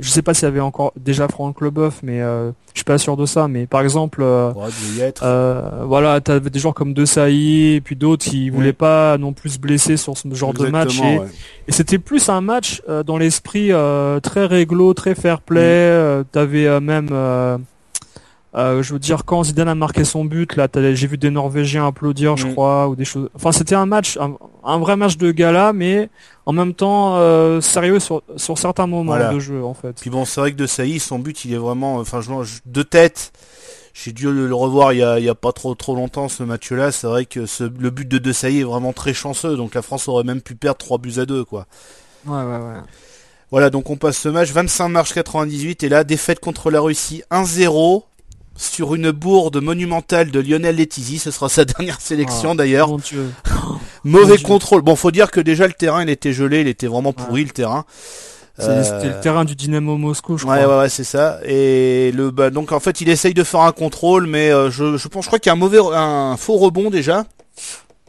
[0.00, 2.84] je sais pas pas s'il y avait encore déjà Franck Leboeuf, mais euh, je suis
[2.84, 3.48] pas sûr de ça.
[3.48, 4.52] Mais par exemple, euh,
[5.22, 9.32] euh, voilà, t'avais des joueurs comme De Sailly et puis d'autres qui voulaient pas non
[9.32, 11.00] plus se blesser sur ce genre de match.
[11.00, 13.70] Et, c'était plus un match dans l'esprit
[14.22, 16.22] très réglo, très fair play.
[16.24, 17.08] tu T'avais même
[18.56, 21.88] euh, je veux dire, quand Zidane a marqué son but, là, j'ai vu des Norvégiens
[21.88, 22.52] applaudir, je mm.
[22.52, 23.28] crois, ou des choses.
[23.34, 26.08] Enfin, c'était un match, un, vrai match de gala, mais
[26.46, 29.96] en même temps euh, sérieux sur, sur certains moments de jeu, en fait.
[30.00, 32.30] Puis bon, c'est vrai que de son but, il est vraiment, enfin, je,
[32.64, 33.32] de tête.
[33.92, 36.42] J'ai dû le revoir il y, a, il y a pas trop trop longtemps ce
[36.42, 36.90] match-là.
[36.90, 39.56] C'est vrai que ce, le but de De Sailly est vraiment très chanceux.
[39.56, 41.66] Donc la France aurait même pu perdre 3 buts à 2 quoi.
[42.26, 42.80] Ouais ouais ouais.
[43.52, 47.22] Voilà, donc on passe ce match 25 mars 98 et là défaite contre la Russie
[47.30, 48.02] 1-0
[48.56, 51.18] sur une bourde monumentale de Lionel Letizy.
[51.18, 52.90] Ce sera sa dernière sélection ah, d'ailleurs.
[54.04, 54.82] Mauvais contrôle.
[54.82, 57.50] Bon, faut dire que déjà le terrain il était gelé, il était vraiment pourri le
[57.50, 57.84] terrain.
[58.56, 60.56] C'était le terrain du Dynamo Moscou, je crois.
[60.56, 61.40] Ouais, ouais, c'est ça.
[61.44, 64.96] Et le, bah, donc en fait, il essaye de faire un contrôle, mais euh, je,
[64.96, 67.24] je pense, je crois qu'il y a un mauvais, un faux rebond déjà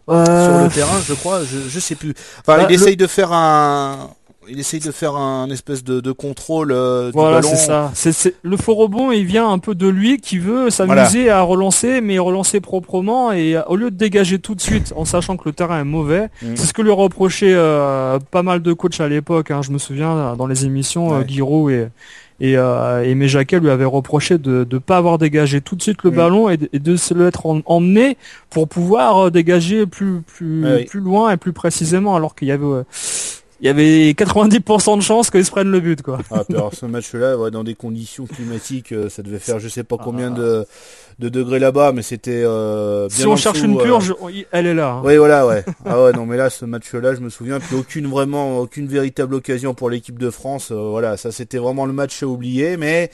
[0.08, 1.42] sur le terrain, je crois.
[1.44, 2.14] Je, je sais plus.
[2.42, 4.12] Enfin, bah, il essaye de faire un,
[4.50, 7.92] il essaye de faire un espèce de, contrôle euh, du voilà, c'est ça.
[7.94, 12.02] C'est, le faux rebond, il vient un peu de lui qui veut s'amuser à relancer,
[12.02, 15.54] mais relancer proprement et au lieu de dégager tout de suite en sachant que le
[15.54, 16.56] terrain est mauvais, mm.
[16.56, 19.52] c'est ce que lui reprochait euh, pas mal de coachs à l'époque.
[19.52, 21.22] Hein, je me souviens dans les émissions, euh,
[21.70, 21.88] et
[22.42, 26.12] et, euh, et lui avait reproché de ne pas avoir dégagé tout de suite le
[26.12, 26.16] mm.
[26.16, 28.18] ballon et de, se le être emmené
[28.50, 32.66] pour pouvoir dégager plus plus ah plus loin et plus précisément alors qu'il y avait
[33.62, 36.20] il y avait 90% de chances qu'ils se prennent le but quoi.
[36.32, 39.84] Ah, alors ce match-là, ouais, dans des conditions climatiques, euh, ça devait faire je sais
[39.84, 40.38] pas combien ah.
[40.38, 40.66] de,
[41.20, 44.94] de, degrés là-bas, mais c'était euh, Si on cherche une purge, euh, elle est là.
[44.94, 45.02] Hein.
[45.06, 45.64] Oui voilà ouais.
[45.86, 49.36] ah ouais non mais là ce match-là, je me souviens, puis aucune vraiment aucune véritable
[49.36, 50.72] occasion pour l'équipe de France.
[50.72, 53.10] voilà, ça c'était vraiment le match à oublier, mais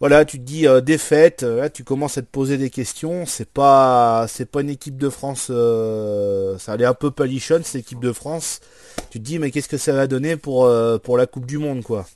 [0.00, 3.26] voilà, tu te dis défaite, là tu commences à te poser des questions.
[3.26, 5.50] C'est pas, c'est pas une équipe de France.
[6.58, 8.60] ça allait un peu palichonne cette équipe de France
[9.10, 11.58] tu te dis mais qu'est-ce que ça va donner pour, euh, pour la Coupe du
[11.58, 12.06] Monde quoi?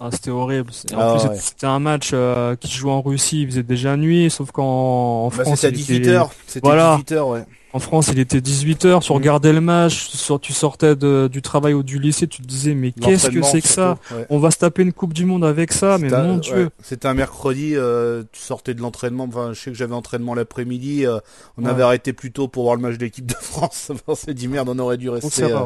[0.00, 0.70] Ah, c'était horrible.
[0.94, 3.96] En ah, plus, c'était un match euh, qui se jouait en Russie, il faisait déjà
[3.96, 5.60] nuit, sauf qu'en bah, France.
[5.62, 6.30] C'était à 18h.
[6.46, 7.00] C'était voilà.
[7.04, 7.44] 18h, ouais.
[7.74, 11.98] En France, il était 18h, tu regardais le match, tu sortais du travail ou du
[11.98, 13.98] lycée, tu te disais mais qu'est-ce que c'est que ça
[14.30, 16.70] On va se taper une Coupe du Monde avec ça, mais mon Dieu.
[16.82, 21.06] C'était un mercredi, euh, tu sortais de l'entraînement, enfin je sais que j'avais entraînement l'après-midi,
[21.06, 21.18] euh,
[21.56, 24.34] on avait arrêté plus tôt pour voir le match de l'équipe de France, on s'est
[24.34, 25.58] dit merde, on aurait dû rester euh,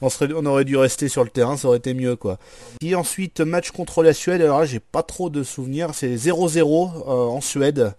[0.00, 2.38] on, serait, on aurait dû rester sur le terrain, ça aurait été mieux quoi.
[2.80, 6.64] Et ensuite match contre la Suède, alors là j'ai pas trop de souvenirs, c'est 0-0
[7.06, 7.94] en Suède.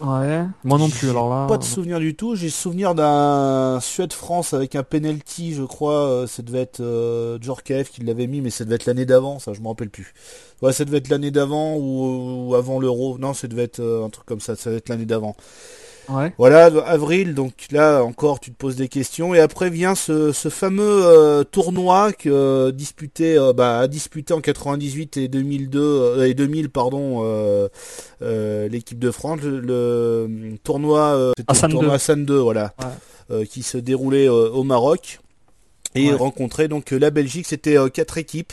[0.00, 1.10] Ouais, moi non plus.
[1.10, 2.36] Alors là, pas de souvenir du tout.
[2.36, 6.08] J'ai souvenir d'un Suède-France avec un penalty, je crois.
[6.08, 9.38] Euh, ça devait être euh, Djorkaeff qui l'avait mis, mais ça devait être l'année d'avant.
[9.38, 10.14] Ça, je me rappelle plus.
[10.62, 13.18] Ouais, ça devait être l'année d'avant ou, avant l'Euro.
[13.18, 14.56] Non, ça devait être euh, un truc comme ça.
[14.56, 15.36] Ça devait être l'année d'avant.
[16.38, 19.34] Voilà, avril, donc là encore tu te poses des questions.
[19.34, 24.40] Et après vient ce, fameux euh, tournoi que euh, disputé, euh, bah, a disputé en
[24.40, 27.68] 98 et 2002 et 2000 pardon
[28.20, 30.28] l'équipe de France, le,
[30.64, 31.94] tournoi, Hassan tournoi 2.
[31.94, 32.74] Hassan 2, voilà,
[33.50, 35.20] qui se déroulait au Maroc
[35.94, 37.46] et rencontrait donc la Belgique.
[37.46, 38.52] C'était quatre équipes.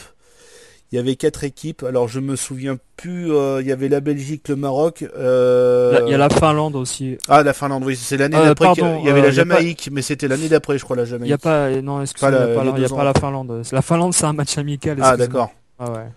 [0.92, 1.84] Il y avait quatre équipes.
[1.84, 3.34] Alors je me souviens plus.
[3.34, 5.06] Euh, il y avait la Belgique, le Maroc.
[5.18, 7.18] Euh, il y a la Finlande aussi.
[7.28, 8.74] Ah la Finlande, oui, c'est l'année euh, d'après.
[8.78, 11.28] Il y avait la Jamaïque, mais c'était l'année d'après, je crois, la Jamaïque.
[11.28, 13.64] Il n'y a pas, non, excusez-moi, il n'y a, pas la Finlande.
[13.72, 14.98] La Finlande, c'est un match amical.
[15.02, 15.52] Ah d'accord.
[15.80, 16.08] Ah ouais.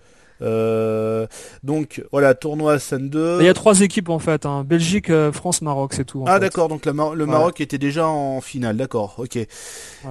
[0.43, 1.27] Euh,
[1.63, 3.39] donc voilà, tournoi San 2.
[3.41, 4.65] Il y a trois équipes en fait, hein.
[4.65, 6.25] Belgique, euh, France, Maroc, c'est tout.
[6.27, 9.39] ah d'accord, donc le Maroc était déjà en finale, d'accord, ok.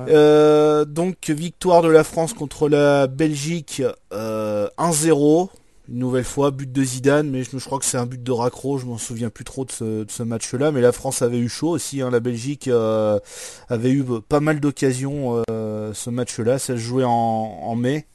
[0.07, 5.49] Euh, donc victoire de la France contre la Belgique 1-0.
[5.89, 8.77] Une nouvelle fois, but de Zidane, mais je, crois que c'est un but de Racro,
[8.77, 12.01] je m'en souviens plus trop de ce, match-là, mais la France avait eu chaud aussi,
[12.01, 12.09] hein.
[12.09, 12.69] la Belgique
[13.69, 18.05] avait eu pas mal d'occasions ce match-là, ça se jouait en mai.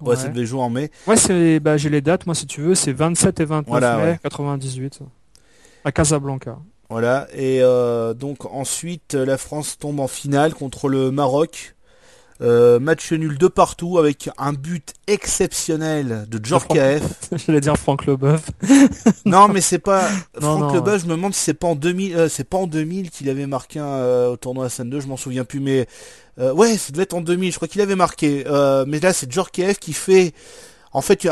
[0.00, 0.90] Ouais, ça devait jouer en mai.
[1.06, 4.18] Ouais, c'est, bah, j'ai les dates, moi, si tu veux, c'est 27 et 29 mai
[4.22, 5.00] 98,
[5.84, 6.58] à Casablanca.
[6.90, 11.74] Voilà, et euh, donc ensuite, la France tombe en finale contre le Maroc.
[12.40, 17.02] Euh, match nul de partout avec un but exceptionnel de Djorkaeff.
[17.32, 18.48] J'allais dire Franck Leboeuf.
[19.24, 20.08] non, mais c'est pas
[20.40, 21.02] Franck Leboeuf.
[21.02, 23.46] Je me demande si c'est pas en 2000, euh, c'est pas en 2000 qu'il avait
[23.46, 25.88] marqué un, au tournoi à 2 Je m'en souviens plus, mais
[26.38, 28.44] euh, ouais, ça devait être en 2000, je crois qu'il avait marqué.
[28.46, 30.32] Euh, mais là, c'est Djorkaeff qui fait,
[30.92, 31.26] en fait,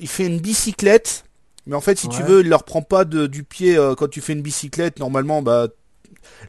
[0.00, 1.24] il fait une bicyclette.
[1.66, 4.08] Mais en fait, si tu veux, il leur prend pas de, du pied euh, quand
[4.08, 4.98] tu fais une bicyclette.
[4.98, 5.68] Normalement, bah,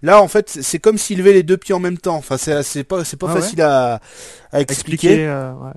[0.01, 2.15] là, en fait, c'est comme s'il levait les deux pieds en même temps.
[2.15, 4.01] Enfin, c'est pas, c'est pas ah facile à,
[4.51, 5.27] à, expliquer.
[5.27, 5.71] ouais.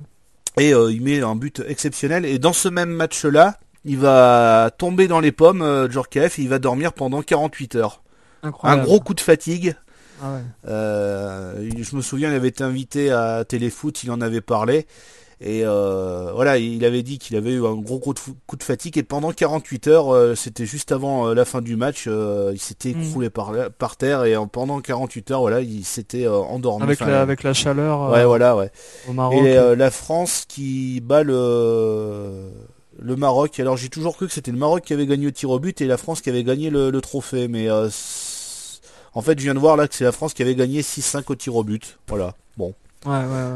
[0.59, 2.25] Et il met un but exceptionnel.
[2.25, 6.49] Et dans ce même match-là, il va tomber dans les pommes, euh, Djorkaeff, et il
[6.49, 8.03] va dormir pendant 48 heures.
[8.63, 9.75] Un gros coup de fatigue.
[10.23, 10.39] Ah
[10.69, 14.87] euh, je me souviens, il avait été invité à Téléfoot, il en avait parlé.
[15.45, 18.63] Et euh, voilà, il avait dit qu'il avait eu un gros coup de, coup de
[18.63, 18.97] fatigue.
[18.97, 23.03] Et pendant 48 heures, c'était juste avant la fin du match, il s'était hmm.
[23.03, 24.25] écroulé par, par terre.
[24.25, 26.85] Et pendant 48 heures, voilà, il s'était endormi.
[26.85, 28.11] Avec, la, avec la chaleur.
[28.11, 28.71] ouais, voilà, ouais.
[29.33, 32.51] Et la France qui bat le
[32.99, 33.59] le Maroc.
[33.61, 35.81] Alors j'ai toujours cru que c'était le Maroc qui avait gagné au tir au but
[35.81, 37.49] et la France qui avait gagné le, trophée.
[37.49, 37.89] Mais euh,
[39.15, 41.25] en fait, je viens de voir là que c'est la France qui avait gagné 6-5
[41.29, 41.99] au tir au but.
[42.09, 42.35] Voilà.
[42.57, 42.75] Bon.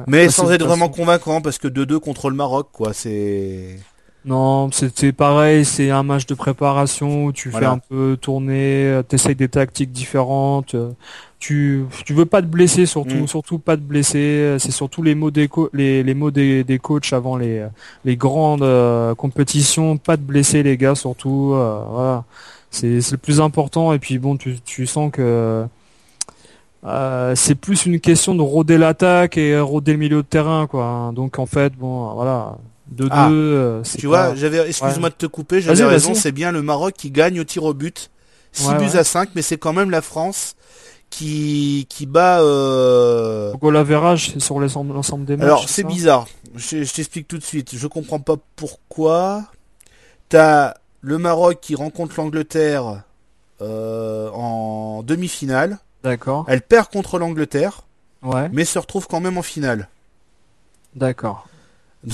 [0.07, 2.93] Mais sans être vraiment convaincant parce que 2-2 contre le Maroc, quoi.
[2.93, 3.79] C'est.
[4.25, 9.03] Non, c'est pareil, c'est un match de préparation où tu fais un peu tourner, euh,
[9.05, 10.75] t'essayes des tactiques différentes.
[10.75, 10.91] Euh,
[11.39, 13.29] tu tu veux pas te blesser surtout mm.
[13.29, 17.13] surtout pas te blesser c'est surtout les mots des les, les mots des, des coachs
[17.13, 17.67] avant les
[18.05, 22.25] les grandes euh, compétitions pas de blesser les gars surtout euh, voilà
[22.71, 25.67] c'est c'est le plus important et puis bon tu tu sens que
[26.87, 31.13] euh, c'est plus une question de rôder l'attaque et rôder le milieu de terrain quoi
[31.15, 32.57] donc en fait bon voilà
[32.89, 36.63] de ah, deux tu vois j'avais excuse-moi de te couper j'avais raison c'est bien le
[36.63, 38.11] Maroc qui gagne au tir au but
[38.53, 40.57] 6 buts à 5 mais c'est quand même la France
[41.11, 43.53] qui qui bat euh...
[44.17, 45.47] c'est sur l'ensemble des matchs.
[45.47, 46.27] Alors c'est bizarre.
[46.55, 47.75] Je, t'explique tout de suite.
[47.75, 49.45] Je comprends pas pourquoi.
[50.29, 53.05] T'as le Maroc qui rencontre l'Angleterre
[53.61, 55.79] euh, en demi-finale.
[56.07, 56.45] D'accord.
[56.47, 57.81] Elle perd contre l'Angleterre.
[58.23, 58.49] Ouais.
[58.53, 59.89] Mais se retrouve quand même en finale.
[60.95, 61.49] D'accord.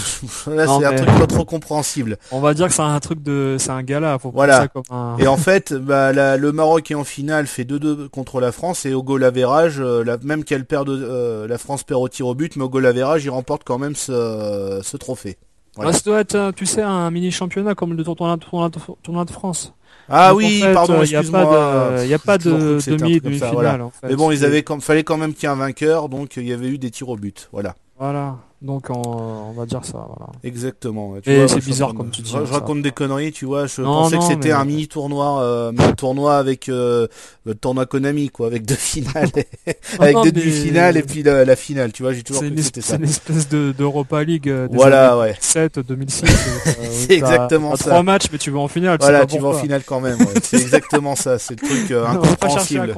[0.47, 2.17] Là, c'est un truc pas trop compréhensible.
[2.31, 4.19] On va dire que c'est un truc de, c'est un gala.
[4.19, 4.63] Faut voilà.
[4.63, 5.19] Ça comme un...
[5.19, 8.95] Et en fait, bah, le Maroc est en finale, fait 2-2 contre la France et
[8.95, 12.27] au goal average, euh, la, même qu'elle perd, de, euh, la France perd au tir
[12.27, 15.37] au but, mais au goal average, il remporte quand même ce, ce trophée.
[15.77, 15.93] Voilà.
[15.93, 19.75] ça doit être, tu sais, un mini championnat comme le tournoi, tournoi, de France.
[20.09, 21.95] Ah oui, pardon, excuse-moi.
[22.03, 23.83] Il n'y a pas de, demi, demi-finale.
[23.83, 24.09] En fait.
[24.09, 26.47] Mais bon, ils avaient, comme, fallait quand même qu'il y ait un vainqueur, donc il
[26.47, 27.49] y avait eu des tirs au but.
[27.53, 27.75] Voilà.
[27.99, 28.37] Voilà.
[28.63, 30.07] Donc on, va dire ça.
[30.07, 30.31] Voilà.
[30.45, 31.17] Exactement.
[31.27, 32.31] et c'est bizarre comme tu dis.
[32.31, 33.67] Je, raconte des conneries, tu vois.
[33.67, 37.09] Je pensais que c'était un mini tournoi, euh, un tournoi avec euh,
[37.45, 39.31] le tournoi Konami, quoi, avec deux finales,
[39.99, 41.93] avec deux demi-finales et puis la, finale.
[41.93, 42.49] Tu vois, j'ai toujours ça.
[42.81, 44.49] C'est une espèce de d'Europa League.
[44.49, 45.35] Euh, des voilà, ouais.
[45.41, 46.25] 7, 2006.
[46.93, 47.91] c'est exactement ça.
[47.91, 48.99] Trois matchs, mais tu vas en finale.
[49.01, 50.19] Voilà, tu vas en finale quand même.
[50.41, 51.41] c'est exactement ça.
[51.41, 52.95] C'est le truc incompréhensible.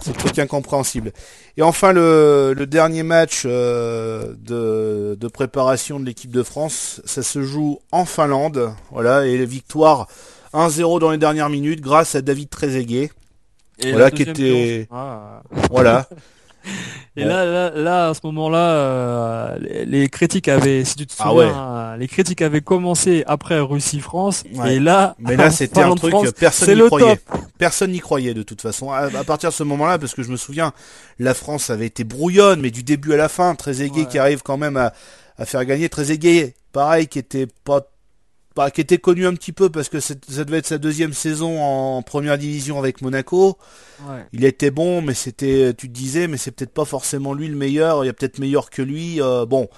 [0.00, 1.12] C'est le truc incompréhensible.
[1.56, 7.00] Et enfin le, le dernier match de de, préparation de l'équipe de France.
[7.04, 8.74] Ça se joue en Finlande.
[8.90, 10.08] Voilà, et victoire
[10.52, 13.10] 1-0 dans les dernières minutes grâce à David Trezeguet.
[13.82, 14.88] voilà, qui était.
[14.90, 15.42] Ah.
[15.70, 16.08] Voilà.
[17.16, 21.30] Et là, là, là, à ce moment-là, euh, les, critiques avaient, si tu te ah
[21.30, 24.42] hein, les critiques avaient commencé après Russie-France.
[24.66, 27.20] Et là, mais là, c'était un truc personne n'y croyait.
[27.56, 28.90] Personne n'y croyait de toute façon.
[28.90, 30.72] À, partir de ce moment-là, parce que je me souviens,
[31.20, 34.42] la France avait été brouillonne, mais du début à la fin, très aigué qui arrive
[34.42, 34.92] quand même à,
[35.38, 35.88] à faire gagner.
[35.88, 37.80] Très aigué, pareil, qui était pas
[38.56, 41.60] bah, qui était connu un petit peu parce que ça devait être sa deuxième saison
[41.60, 43.58] en première division avec Monaco.
[44.08, 44.24] Ouais.
[44.32, 47.56] Il était bon, mais c'était, tu te disais, mais c'est peut-être pas forcément lui le
[47.56, 48.04] meilleur.
[48.04, 49.20] Il y a peut-être meilleur que lui.
[49.20, 49.68] Euh, bon,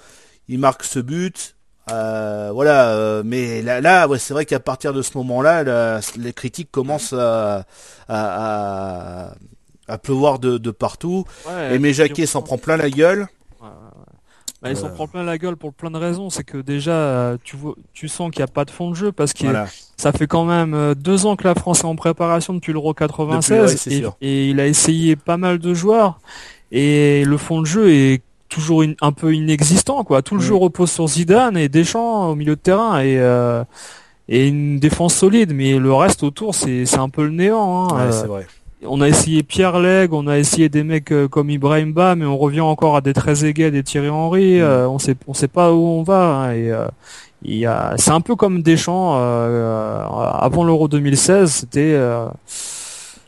[0.49, 1.57] il marque ce but.
[1.91, 6.33] Euh, voilà, euh, mais là, là ouais, c'est vrai qu'à partir de ce moment-là, les
[6.33, 7.65] critiques commencent à,
[8.09, 9.33] à,
[9.89, 11.25] à, pleuvoir de, de partout.
[11.71, 13.29] et mes Jacquet s'en prend plein la gueule.
[14.63, 16.31] Bah, ils s'en prend plein la gueule pour plein de raisons.
[16.31, 19.13] C'est que déjà, tu, vois, tu sens qu'il n'y a pas de fond de jeu
[19.13, 19.47] parce que
[19.97, 22.95] ça fait quand même euh, deux ans que la France est en préparation depuis l'Euro
[22.95, 23.89] 96
[24.21, 26.21] et, il a essayé pas mal de joueurs
[26.73, 30.05] et le fond de jeu est toujours un peu inexistant.
[30.05, 30.23] quoi.
[30.23, 33.63] Tout le jeu repose sur Zidane et Deschamps au milieu de terrain et euh,
[34.29, 37.89] et une défense solide, mais le reste autour c'est un peu le néant.
[37.91, 38.11] Hein.
[38.11, 38.47] c'est vrai
[38.89, 42.25] on a essayé Pierre Leg, on a essayé des mecs euh, comme Ibrahim Ba, mais
[42.25, 44.59] on revient encore à des très égaux, des Thierry Henry.
[44.59, 44.63] Mm.
[44.63, 46.27] Euh, on sait, on sait pas où on va.
[46.27, 46.87] Hein, et euh,
[47.43, 51.51] il y a, c'est un peu comme Deschamps avant l'Euro 2016.
[51.51, 51.95] C'était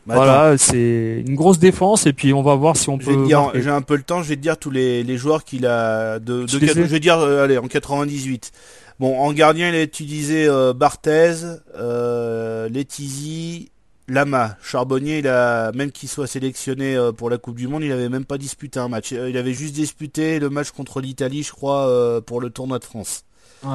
[0.05, 3.27] bah, voilà, c'est une grosse défense et puis on va voir si on peut.
[3.53, 6.19] J'ai un peu le temps, je vais te dire tous les, les joueurs qu'il a
[6.19, 8.51] de, de je vais dire allez en 98.
[8.99, 11.35] Bon, en gardien, il a utilisé Barthez,
[11.77, 13.71] euh, Letizy,
[14.09, 17.91] Lama, Charbonnier, il a, même qu'il soit sélectionné euh, pour la Coupe du Monde, il
[17.91, 19.13] avait même pas disputé un match.
[19.13, 22.79] Euh, il avait juste disputé le match contre l'Italie, je crois, euh, pour le tournoi
[22.79, 23.23] de France.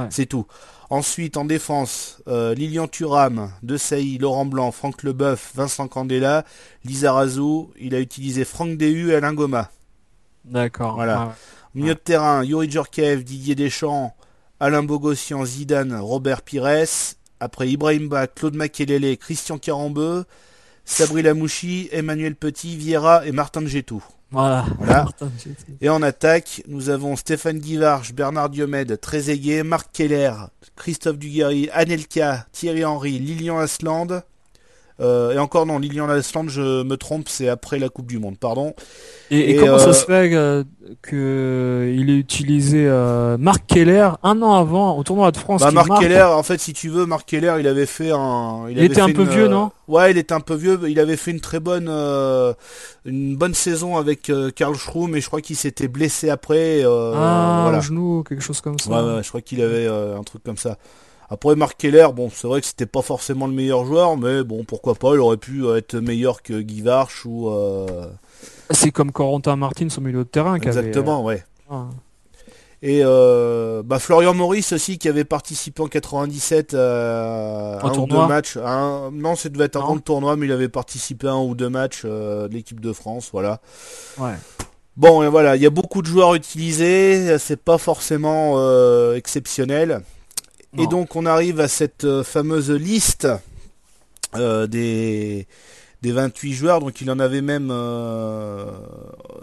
[0.08, 0.46] C'est tout.
[0.88, 6.46] Ensuite, en défense, Lilian Thuram, De Sailly, Laurent Blanc, Franck Leboeuf, Vincent Candela,
[6.84, 7.70] Lisa Razou.
[7.78, 9.70] Il a utilisé Franck Déhu et Alain Goma.
[10.46, 10.94] D'accord.
[10.94, 11.34] Voilà.
[11.74, 14.14] Milieu de terrain, Yuri Djorkaeff, Didier Deschamps,
[14.58, 17.14] Alain Bogossian, Zidane, Robert Pires.
[17.40, 20.24] Après Ibrahim Ba, Claude Makelele, Christian Carambeu,
[20.84, 24.02] Sabri Lamouchi, Emmanuel Petit, Vieira et Martin Gétou.
[24.30, 24.64] Voilà.
[25.80, 30.32] Et en attaque, nous avons Stéphane Guivarch, Bernard Diomède, Trezeguet, Marc Keller,
[30.76, 34.22] Christophe Duguerry, Anelka, Thierry Henry, Lilian Asland,
[35.00, 38.38] euh, et encore non, Lilian Asland, je me trompe, c'est après la Coupe du Monde,
[38.38, 38.74] pardon.
[39.30, 40.62] Et, comment ça euh, se fait euh,
[41.08, 42.86] qu'il ait utilisé
[43.38, 46.72] Marc Keller un an avant au tournoi de France bah, Marc Keller, en fait, si
[46.72, 48.66] tu veux, Marc Keller, il avait fait un.
[48.70, 49.72] Il, était un peu vieux, non?
[49.88, 50.78] Ouais, il était un peu vieux.
[50.88, 51.88] Il avait fait une très bonne,
[53.04, 56.84] une bonne saison avec Karl Schroom, et je crois qu'il s'était blessé après.
[56.84, 57.80] ah, voilà.
[57.80, 58.90] genou, quelque chose comme ça.
[58.90, 60.78] Ouais, ouais je crois qu'il avait un truc comme ça.
[61.30, 64.64] Après Marc Keller, bon, c'est vrai que c'était pas forcément le meilleur joueur, mais bon,
[64.64, 67.48] pourquoi pas, il aurait pu être meilleur que Guy Varch ou.
[67.48, 68.06] Euh,
[68.70, 70.54] c'est comme Corentin Martins au milieu de terrain.
[70.54, 71.36] Exactement, avait...
[71.36, 71.44] ouais.
[71.70, 71.86] Ah.
[72.82, 78.26] Et euh, bah, Florian Maurice aussi qui avait participé en 97 à un ou deux
[78.26, 78.58] matchs.
[78.58, 81.70] non, ça devait être avant le tournoi, mais il avait participé à un ou deux
[81.70, 83.62] matchs euh, de l'équipe de France, voilà.
[84.18, 84.34] Ouais.
[84.98, 88.60] Bon, et voilà, il y a beaucoup de joueurs utilisés, c'est pas forcément
[89.14, 90.02] exceptionnel.
[90.78, 93.28] Et donc on arrive à cette euh, fameuse liste
[94.34, 95.46] euh, des,
[96.02, 96.80] des 28 joueurs.
[96.80, 98.66] Donc il en avait même euh,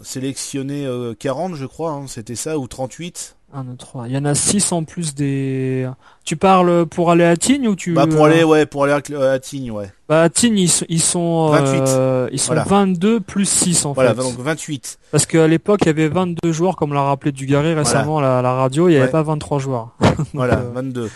[0.03, 0.87] sélectionné
[1.19, 3.35] 40 je crois, hein, c'était ça, ou 38.
[3.53, 4.07] 1, 2, 3.
[4.07, 5.89] Il y en a 6 en plus des.
[6.23, 7.93] Tu parles pour aller à Tignes ou tu.
[7.93, 9.91] Bah pour aller, ouais, pour aller à Tignes, ouais.
[10.07, 10.69] Bah à Tignes, ils,
[11.01, 11.49] sont.
[11.49, 12.29] 28.
[12.31, 14.01] ils sont 22 plus 6 en fait.
[14.01, 14.99] Voilà, donc 28.
[15.11, 18.53] Parce qu'à l'époque, il y avait 22 joueurs, comme l'a rappelé Dugarry récemment à la,
[18.53, 19.89] radio, il n'y avait pas 23 joueurs.
[20.33, 21.09] voilà, 22.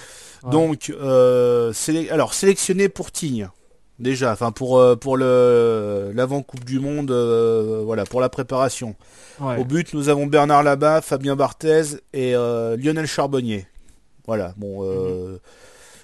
[0.52, 1.74] Donc, euh,
[2.12, 3.50] alors sélectionné pour Tignes
[4.00, 8.96] déjà, enfin pour euh, pour le l'avant Coupe du Monde, euh, voilà pour la préparation.
[9.40, 13.68] Au but, nous avons Bernard Labat, Fabien Barthez et Lionel Charbonnier.
[14.28, 14.84] Voilà, bon.
[14.84, 15.40] Mhm.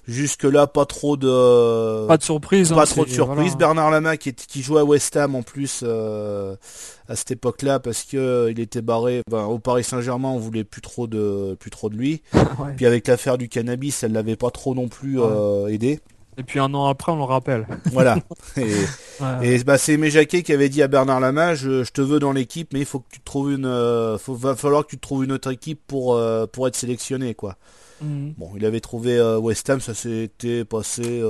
[0.07, 2.69] Jusque là, pas trop de pas de surprise.
[2.69, 3.55] Pas hein, trop de surprise.
[3.55, 8.49] Bernard Lama qui, qui jouait à West Ham en plus à cette époque-là parce que
[8.49, 9.21] il était barré.
[9.29, 12.23] Ben, au Paris Saint-Germain, on voulait plus trop de plus trop de lui.
[12.77, 15.99] Puis avec l'affaire du cannabis, elle l'avait pas trop non plus euh, aidé.
[16.37, 17.67] Et puis un an après, on le rappelle.
[17.91, 18.17] Voilà.
[19.41, 22.31] Et, bah, c'est Aimé Jacquet qui avait dit à Bernard Lama, je, te veux dans
[22.31, 25.31] l'équipe, mais il faut que tu trouves une, euh, va falloir que tu trouves une
[25.31, 27.57] autre équipe pour euh, pour être sélectionné, quoi.
[28.01, 28.33] Mhm.
[28.37, 31.21] Bon, il avait trouvé West Ham, ça s'était passé.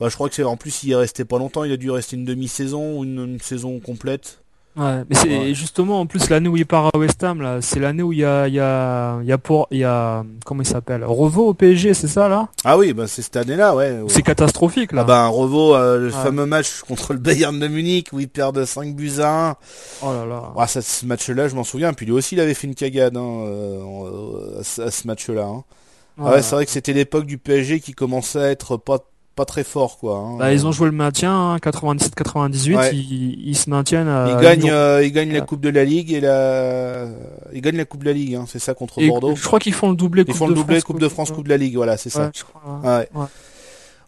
[0.00, 1.90] Bah, je crois que c'est en plus il est resté pas longtemps, il a dû
[1.90, 4.43] rester une demi-saison ou une, saison complète.
[4.76, 7.78] Ouais, mais c'est justement en plus l'année où il part à West Ham là, c'est
[7.78, 10.24] l'année où il y a il y a il y a pour il y a
[10.44, 11.04] comment il s'appelle?
[11.04, 12.48] Revo au PSG, c'est ça là?
[12.64, 14.00] Ah oui, bah c'est cette année-là, ouais.
[14.08, 15.02] C'est catastrophique là.
[15.02, 18.56] Ah bah Revo euh, le fameux match contre le Bayern de Munich où il perd
[18.56, 19.56] de 5 buts à 1.
[20.02, 20.52] Oh là là.
[20.56, 23.16] Ah, ça, ce match-là, je m'en souviens, puis lui aussi il avait fait une cagade
[23.16, 25.64] hein, euh, à, ce match-là hein.
[26.18, 28.98] ouais c'est vrai que c'était l'époque du PSG qui commençait à être pas
[29.34, 30.18] pas très fort quoi.
[30.18, 30.36] Hein.
[30.38, 34.08] Bah, ils ont joué le maintien, 97-98, hein, ils, se maintiennent.
[34.28, 37.06] ils gagnent, euh, ils gagnent la Coupe de la Ligue et la,
[37.52, 39.34] ils gagnent la Coupe de la Ligue, hein, c'est ça contre Bordeaux.
[39.36, 40.24] Je crois qu'ils font le doublé.
[40.26, 42.30] Ils font le doublé Coupe de France, Coupe de la Ligue, voilà, c'est ça.
[42.82, 43.08] Ouais,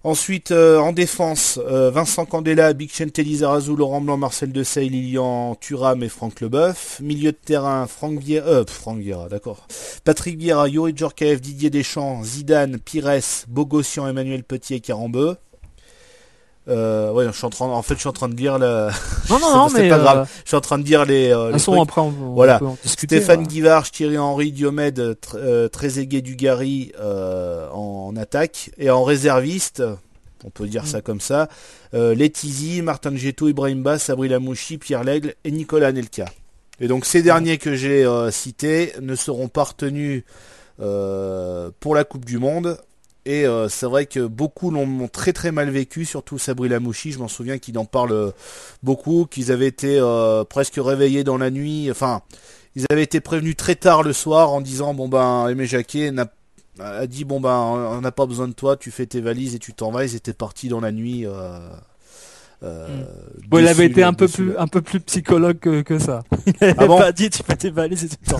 [0.07, 6.01] Ensuite, euh, en défense, euh, Vincent Candela, Big Lizarazu, Laurent Blanc, Marcel Desailly, Lilian Thuram
[6.05, 7.01] et Franck Leboeuf.
[7.03, 9.67] Milieu de terrain, Franck Vieira, euh, d'accord.
[10.05, 15.35] Patrick Vieira, Yuri Djorkaeff, Didier Deschamps, Zidane, Pires, Bogossian, Emmanuel Petit et Carambeu.
[16.69, 18.91] Euh, ouais, je suis en train, en fait, je suis en train de dire la.
[19.31, 20.19] Non, non, non, mais pas grave.
[20.19, 21.31] Euh, je suis en train de dire les.
[21.31, 21.79] Euh, les trucs.
[21.79, 22.61] après, on, voilà.
[22.85, 23.83] Stéphane voilà.
[23.83, 29.83] Thierry Henry, Diomède, euh, Trezeguet, Dugarry euh, en, attaque et en réserviste.
[30.45, 30.87] On peut dire mm.
[30.87, 31.49] ça comme ça.
[31.95, 36.27] Euh, Letizy, Martin Getto, Ibrahim Bass, Sabri Lamouchi, Pierre Lègle et Nicolas Nelka.
[36.81, 40.25] Et donc ces derniers que j'ai cités ne seront pas retenus
[40.77, 42.77] pour la Coupe du Monde
[43.27, 47.19] et euh, c'est vrai que beaucoup l'ont très très mal vécu, surtout Sabri Lamouchi, je
[47.19, 48.31] m'en souviens qu'il en parle euh,
[48.85, 52.23] beaucoup, qu'ils avaient été euh, presque réveillés dans la nuit, enfin,
[52.77, 56.13] ils avaient été prévenus très tard le soir en disant, bon ben, Aimé Jacquet
[56.79, 59.59] a, dit, bon ben, on n'a pas besoin de toi, tu fais tes valises et
[59.59, 61.27] tu t'en vas, ils étaient partis dans la nuit.
[62.63, 63.49] Hmm.
[63.49, 66.23] bon, il avait été un peu plus un peu plus psychologue que, ça.
[66.47, 68.39] Il n'avait ah pas dit tu fais tes valises et tu t'en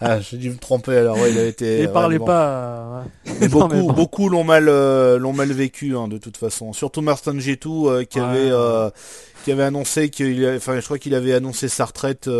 [0.00, 1.16] ah, j'ai dû me tromper alors.
[1.16, 1.82] Ouais, il a été.
[1.82, 3.04] Il parlait pas.
[3.48, 6.72] beaucoup beaucoup l'ont mal euh, l'ont mal vécu hein, de toute façon.
[6.72, 8.50] Surtout Martin Getou euh, qui avait
[9.42, 12.30] qui avait annoncé qu'il enfin je crois qu'il avait annoncé sa retraite en,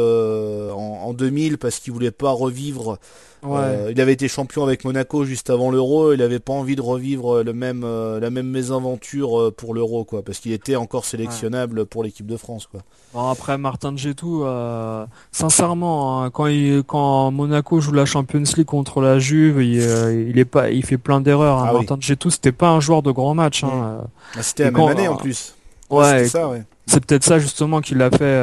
[0.72, 2.98] en 2000 parce qu'il voulait pas revivre
[3.44, 6.12] euh, il avait été champion avec Monaco juste avant l'Euro.
[6.12, 10.04] Il n'avait pas envie de revivre le même, euh, la même mésaventure euh, pour l'Euro,
[10.04, 10.22] quoi.
[10.22, 12.68] parce qu'il était encore sélectionnable pour l'équipe de France.
[12.68, 12.82] Quoi.
[13.30, 13.94] après Martin
[14.24, 19.80] euh, sincèrement, hein, quand, il, quand Monaco joue la Champions League contre la Juve, il,
[19.80, 21.58] euh, est pas, il fait plein d'erreurs.
[21.58, 21.66] Hein.
[21.70, 23.64] Ah Martin Djetou, c'était pas un joueur de grand match.
[23.64, 24.04] Hein.
[24.36, 25.54] Ah, c'était la même année en plus.
[25.90, 26.26] Ouais,
[26.86, 28.40] c'est peut-être ça justement qui l'a fait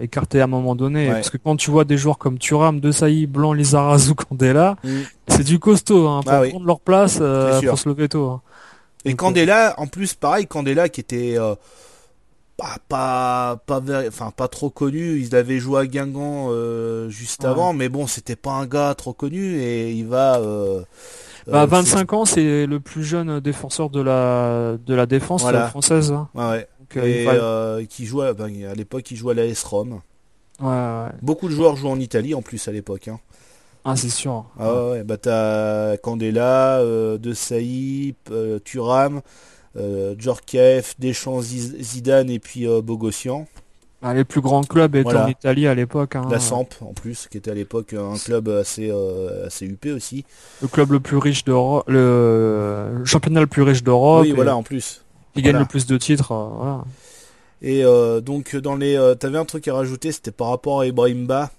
[0.00, 1.10] écarter à un moment donné.
[1.10, 5.00] Parce que quand tu vois des joueurs comme Thuram, De Sailly, Blanc, Lizarazu, Candela, mm.
[5.28, 6.08] c'est du costaud.
[6.08, 6.20] Hein.
[6.22, 8.40] Pour ah prendre leur place, il faut se lever tôt.
[9.04, 11.54] Et Candela, en plus, pareil, Candela qui était euh,
[12.56, 15.20] pas pas pas, enfin pas trop connu.
[15.20, 19.12] Il avait joué à Guingamp euh, juste avant, mais bon, c'était pas un gars trop
[19.12, 20.38] connu et il va.
[20.38, 20.82] Euh,
[21.46, 26.10] bah, 25 ans, c'est le plus jeune défenseur de la de la défense française.
[26.10, 26.28] Hein.
[26.34, 26.66] Ouais,
[26.96, 30.00] et qui ben, à l'époque, il jouait à l'AS Rome.
[30.60, 33.08] Ouais, Beaucoup de joueurs jouaient en Italie en plus à l'époque.
[33.08, 33.18] Hein.
[33.84, 34.46] Ah, c'est sûr.
[34.58, 39.20] Ah ouais, bah t'as Candela, euh, De Saïp, euh, Thuram,
[39.76, 43.46] euh, Djorkaeff, Deschamps, Zidane et puis euh, Bogossian.
[44.00, 46.16] Ah, les plus grands clubs étaient en Italie à l'époque.
[46.16, 46.26] Hein.
[46.30, 48.90] La Samp en plus, qui était à l'époque un club assez
[49.46, 50.24] assez huppé aussi.
[50.60, 54.22] Le club le plus riche d'Europe, le championnat le plus riche d'Europe.
[54.24, 55.03] Oui, voilà, en plus.
[55.34, 56.32] Qui gagne le plus de titres.
[56.32, 56.84] voilà.
[57.62, 57.82] Et
[58.22, 61.50] donc dans les, t'avais un truc à rajouter, c'était par rapport à Ibrahimba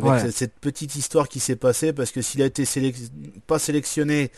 [0.00, 2.64] avec cette petite histoire qui s'est passée parce que s'il a été
[3.46, 4.30] pas sélectionné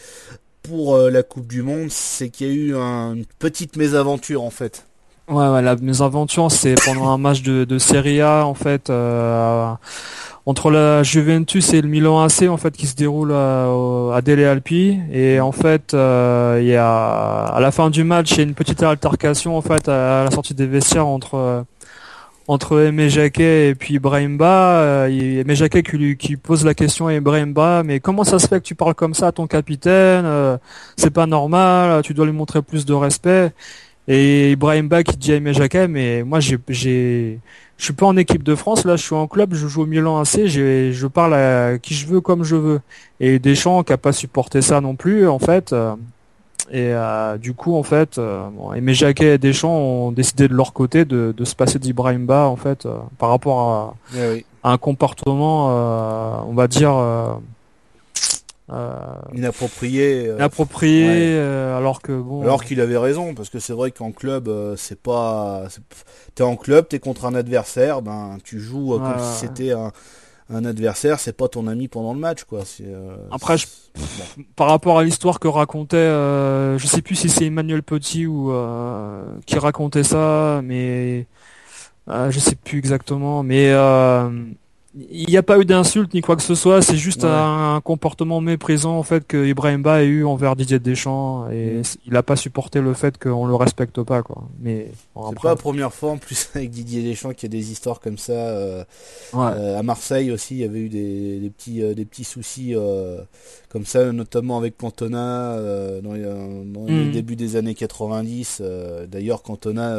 [0.65, 4.51] pour euh, la Coupe du Monde, c'est qu'il y a eu une petite mésaventure en
[4.51, 4.87] fait.
[5.29, 8.91] Ouais, ouais la mésaventure, c'est pendant un match de, de Serie A en fait.
[8.91, 9.73] Euh,
[10.47, 13.65] entre la Juventus et le Milan AC en fait qui se déroule à,
[14.15, 18.33] à Dele Alpi et en fait euh, il y a à la fin du match
[18.33, 21.65] il y a une petite altercation en fait à la sortie des vestiaires entre
[22.47, 24.83] entre Aimé Jacquet et puis Brahimba.
[24.83, 28.61] Euh, Aimé Jacquet qui, qui, pose la question à Brahimba, mais comment ça se fait
[28.61, 30.25] que tu parles comme ça à ton capitaine?
[30.27, 30.59] Euh,
[30.97, 33.53] C'est pas normal, tu dois lui montrer plus de respect.
[34.07, 37.41] Et Ibrahim qui dit à Aimé Jacquet, mais moi j'ai, j'ai,
[37.79, 39.87] je suis pas en équipe de France, là je suis en club, je joue au
[39.87, 42.81] Milan AC, je parle à qui je veux comme je veux.
[43.21, 45.95] Et Deschamps qui a pas supporté ça non plus, en fait, euh,
[46.71, 50.55] et euh, du coup, en fait, euh, bon, Aimé Jacquet et Deschamps ont décidé de
[50.55, 54.79] leur côté de, de se passer d'Ibrahimba, en fait, euh, par rapport à, eh un
[54.79, 55.67] comportement,
[56.49, 56.91] on va dire,
[59.35, 60.27] inapproprié.
[60.27, 62.43] inapproprié, alors que bon.
[62.43, 65.65] Alors qu'il avait raison, parce que c'est vrai qu'en club, c'est pas,
[66.35, 69.93] t'es en club, t'es contre un adversaire, ben tu joues comme si c'était un
[70.51, 72.63] un adversaire, c'est pas ton ami pendant le match, quoi.
[72.81, 73.57] Euh, Après,
[74.57, 78.53] par rapport à l'histoire que racontait, euh, je sais plus si c'est Emmanuel Petit ou
[78.53, 81.27] euh, qui racontait ça, mais
[82.09, 83.43] je sais plus exactement.
[83.43, 83.73] Mais
[84.97, 88.41] il n'y a pas eu d'insulte ni quoi que ce soit, c'est juste un, comportement
[88.41, 91.83] méprisant en fait que Ibrahimba a eu envers Didier Deschamps et mm.
[92.07, 94.45] il n'a pas supporté le fait qu'on le respecte pas quoi.
[94.61, 97.73] Mais c'est pas la première fois en plus avec Didier Deschamps qu'il y a des
[97.73, 98.33] histoires comme ça.
[98.33, 98.85] Euh,
[99.35, 102.75] euh, à Marseille aussi, il y avait eu des, petits euh, des petits soucis
[103.69, 105.57] comme ça, notamment avec Cantona
[106.03, 107.11] dans, dans le mm.
[107.11, 108.63] début des années 90.
[109.09, 109.99] D'ailleurs, Cantona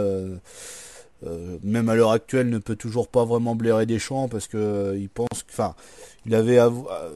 [1.25, 4.57] euh, même à l'heure actuelle, ne peut toujours pas vraiment blairer des champs parce que
[4.57, 5.75] euh, il pense, enfin,
[6.25, 6.59] il avait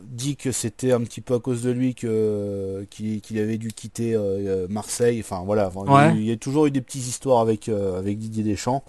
[0.03, 4.13] dit que c'était un petit peu à cause de lui que qu'il avait dû quitter
[4.15, 5.19] euh, Marseille.
[5.19, 5.71] Enfin voilà,
[6.15, 8.83] il, y a toujours eu des petites histoires avec avec Didier Deschamps.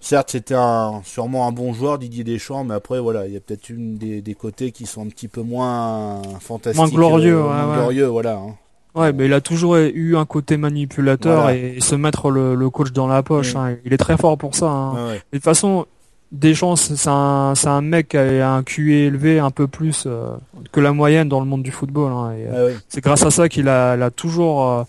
[0.00, 3.40] Certes, c'était un, sûrement un bon joueur, Didier Deschamps, mais après, voilà, il y a
[3.40, 6.76] peut-être une des, côtés qui sont un petit peu moins fantastiques.
[6.76, 8.36] Moins glorieux, glorieux voilà.
[8.36, 8.54] Hein.
[8.94, 13.08] Ouais, mais il a toujours eu un côté manipulateur et, se mettre le, coach dans
[13.08, 13.54] la poche.
[13.54, 13.58] Mm.
[13.58, 13.76] Hein.
[13.84, 14.66] Il est très fort pour ça.
[14.66, 15.14] Hein.
[15.14, 15.86] de toute façon,
[16.34, 20.34] Deschamps, c'est un, un mec qui a un QI élevé un peu plus euh,
[20.72, 22.12] que la moyenne dans le monde du football.
[22.12, 22.32] Hein.
[22.36, 24.82] Euh, ah c'est grâce à ça qu'il a, toujours euh,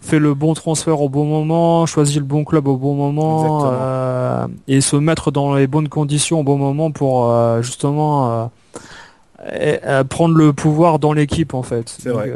[0.00, 4.80] fait le bon transfert au bon moment, choisi le bon club au bon moment et
[4.80, 7.30] se mettre dans les bonnes conditions au bon moment pour
[7.62, 8.50] justement
[10.08, 11.94] prendre le pouvoir dans l'équipe en fait.
[11.98, 12.32] C'est vrai.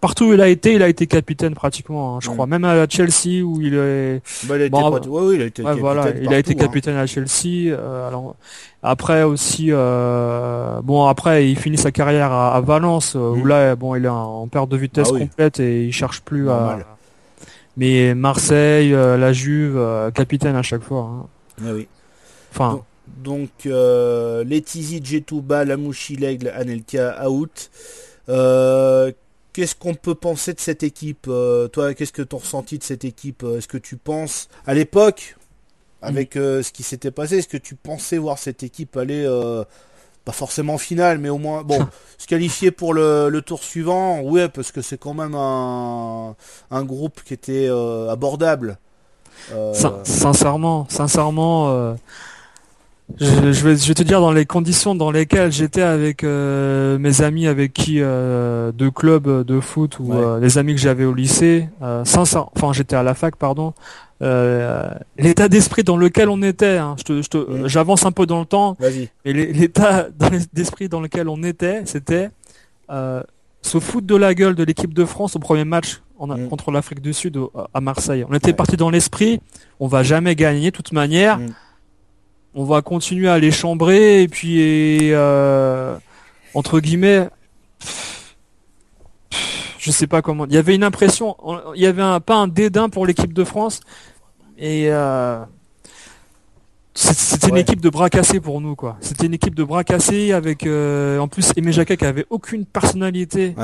[0.00, 2.46] Partout où il a été, il a été capitaine pratiquement, hein, je crois.
[2.46, 4.20] Même à Chelsea où il est.
[4.44, 6.54] Bah, il, a été capitaine voilà, il a été hein.
[6.54, 7.70] capitaine à Chelsea.
[7.70, 8.36] Euh, alors
[8.82, 13.48] après aussi, euh, bon après il finit sa carrière à, Valence où mm.
[13.48, 16.78] là bon il est en perte de vitesse ah complète et il cherche plus à.
[17.78, 19.78] Mais Marseille, euh, la Juve,
[20.14, 21.10] capitaine à chaque fois.
[21.10, 21.26] Hein.
[21.62, 21.88] Ah oui.
[22.52, 22.82] Enfin.
[23.22, 27.70] Donc, euh, Letizy, Jetouba, Lamouchi, L'Aigle, Anelka, out.
[28.28, 29.12] Euh,
[29.52, 32.84] qu'est-ce qu'on peut penser de cette équipe euh, Toi, qu'est-ce que tu as ressenti de
[32.84, 35.36] cette équipe euh, Est-ce que tu penses, à l'époque,
[36.02, 36.62] avec mm.
[36.62, 39.26] ce qui s'était passé, est-ce que tu pensais voir cette équipe aller,
[40.24, 41.86] pas forcément en finale, mais au moins, bon,
[42.18, 44.20] se qualifier pour le, tour suivant?
[44.20, 46.34] Ouais, parce que c'est quand même un,
[46.84, 47.68] groupe qui était
[48.10, 48.78] abordable.
[50.04, 51.96] sincèrement, sincèrement,
[53.18, 56.98] je, je, vais, je vais te dire dans les conditions dans lesquelles j'étais avec euh,
[56.98, 61.04] mes amis avec qui euh, de club de foot ou euh, les amis que j'avais
[61.04, 63.74] au lycée, enfin j'étais à la fac pardon.
[64.20, 67.68] l'état d'esprit dans lequel on était, hein, je te, mm.
[67.68, 68.76] j'avance un peu dans le temps,
[69.24, 70.08] mais l'état
[70.52, 72.30] d'esprit dans lequel on était, c'était
[72.90, 76.48] se foutre de la gueule de l'équipe de France au premier match mm.
[76.48, 77.38] contre l'Afrique du Sud
[77.72, 78.24] à Marseille.
[78.28, 79.40] On était parti dans l'esprit,
[79.78, 81.38] on va jamais gagner de toute manière.
[81.38, 81.46] Mm
[82.56, 85.96] on va continuer à les chambrer et puis euh,
[86.54, 87.28] entre guillemets
[89.78, 91.36] je sais pas comment il y avait une impression
[91.74, 93.80] il y avait un, pas un dédain pour l'équipe de France
[94.58, 95.38] et euh,
[96.94, 98.96] c'était une équipe de bras cassés pour nous quoi.
[99.02, 102.64] C'était une équipe de bras cassés avec euh, en plus Aimé Jacquet qui avait aucune
[102.64, 103.54] personnalité.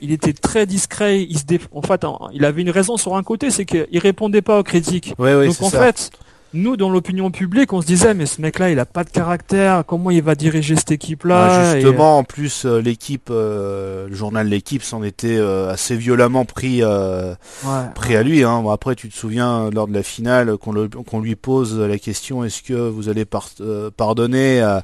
[0.00, 3.50] Il était très discret il se en fait il avait une raison sur un côté
[3.50, 5.12] c'est qu'il répondait pas aux critiques.
[5.18, 6.12] Donc en fait
[6.54, 9.84] nous, dans l'opinion publique, on se disait, mais ce mec-là, il a pas de caractère.
[9.86, 14.82] Comment il va diriger cette équipe-là Justement, en plus, euh, l'équipe, euh, le journal L'équipe
[14.82, 16.82] s'en était euh, assez violemment pris,
[17.94, 18.44] pris à lui.
[18.44, 18.64] Hein.
[18.70, 22.74] après, tu te souviens lors de la finale qu'on lui pose la question est-ce que
[22.74, 23.24] vous allez
[23.96, 24.82] pardonner à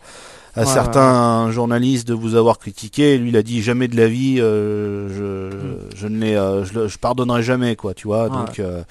[0.58, 3.18] à certains journalistes de vous avoir critiqué.
[3.18, 5.78] Lui, il a dit jamais de la vie, euh, je, mm.
[5.94, 8.28] je, ne l'ai, euh, je, pardonnerai jamais, quoi, tu vois.
[8.28, 8.82] Donc, euh,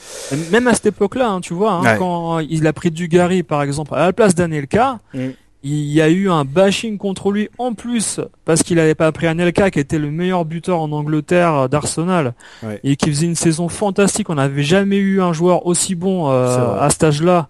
[0.51, 3.61] même à cette époque-là, hein, tu vois, hein, quand il a pris du Gary, par
[3.61, 4.99] exemple, à la place d'Anelka.
[5.13, 5.29] Mm.
[5.63, 9.25] Il y a eu un bashing contre lui en plus parce qu'il n'avait pas pris
[9.25, 12.35] Anelka qui était le meilleur buteur en Angleterre d'Arsenal
[12.83, 14.29] et qui faisait une saison fantastique.
[14.29, 17.49] On n'avait jamais eu un joueur aussi bon à cet âge-là.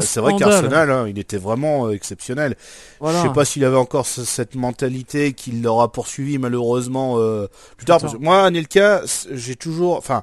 [0.00, 2.56] C'est vrai qu'Arsenal, hein, il était vraiment euh, exceptionnel.
[3.02, 8.00] Je sais pas s'il avait encore cette mentalité qu'il l'aura poursuivi malheureusement euh, plus tard.
[8.20, 10.22] moi, Anelka, j'ai toujours, enfin,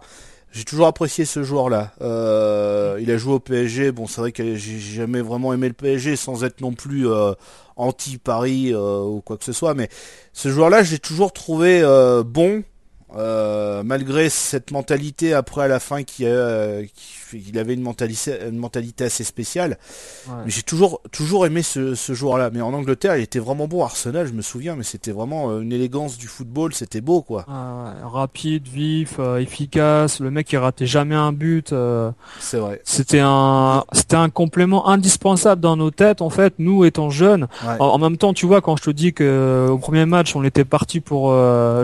[0.51, 1.91] j'ai toujours apprécié ce joueur-là.
[2.01, 3.91] Euh, il a joué au PSG.
[3.91, 7.07] Bon, c'est vrai que j'ai jamais vraiment aimé le PSG sans être non plus
[7.76, 9.74] anti Paris ou quoi que ce soit.
[9.74, 9.89] Mais
[10.34, 11.82] ce joueur-là, j'ai toujours trouvé
[12.26, 12.64] bon.
[13.14, 16.26] Malgré cette mentalité après à la fin qui,
[17.34, 19.78] il avait une mentalité, une mentalité assez spéciale.
[20.45, 22.49] Mais j'ai toujours, toujours aimé ce, ce joueur-là.
[22.51, 23.84] Mais en Angleterre, il était vraiment bon.
[23.84, 26.74] Arsenal, je me souviens, mais c'était vraiment euh, une élégance du football.
[26.74, 27.45] C'était beau, quoi.
[28.03, 30.20] rapide, vif, euh, efficace.
[30.20, 31.74] Le mec, il ratait jamais un but.
[31.74, 32.12] Euh.
[32.39, 32.82] c'est vrai.
[32.84, 37.47] C'était un, c'était un complément indispensable dans nos têtes, en fait, nous étant jeunes.
[37.80, 40.66] En, même temps, tu vois, quand je te dis que au premier match, on était
[40.66, 41.36] parti pour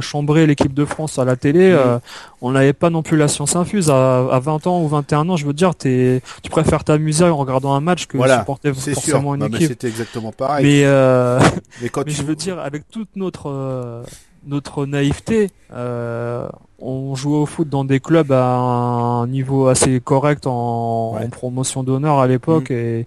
[0.02, 2.00] chambrer l'équipe de France à la télé, mm.
[2.42, 3.90] on n'avait pas non plus la science infuse.
[3.90, 7.74] À, à 20 ans ou 21 ans, je veux dire, tu préfères t'amuser en regardant
[7.74, 9.68] un match que supporter forcément une équipe.
[9.68, 10.66] C'était exactement pareil.
[10.66, 11.40] Mais, euh,
[11.82, 14.04] mais, je veux dire, avec toute notre euh,
[14.46, 16.48] notre naïveté, euh,
[16.80, 22.20] on jouait au foot dans des clubs à un niveau assez correct en, promotion d'honneur
[22.20, 22.74] à l'époque mm.
[22.74, 23.06] et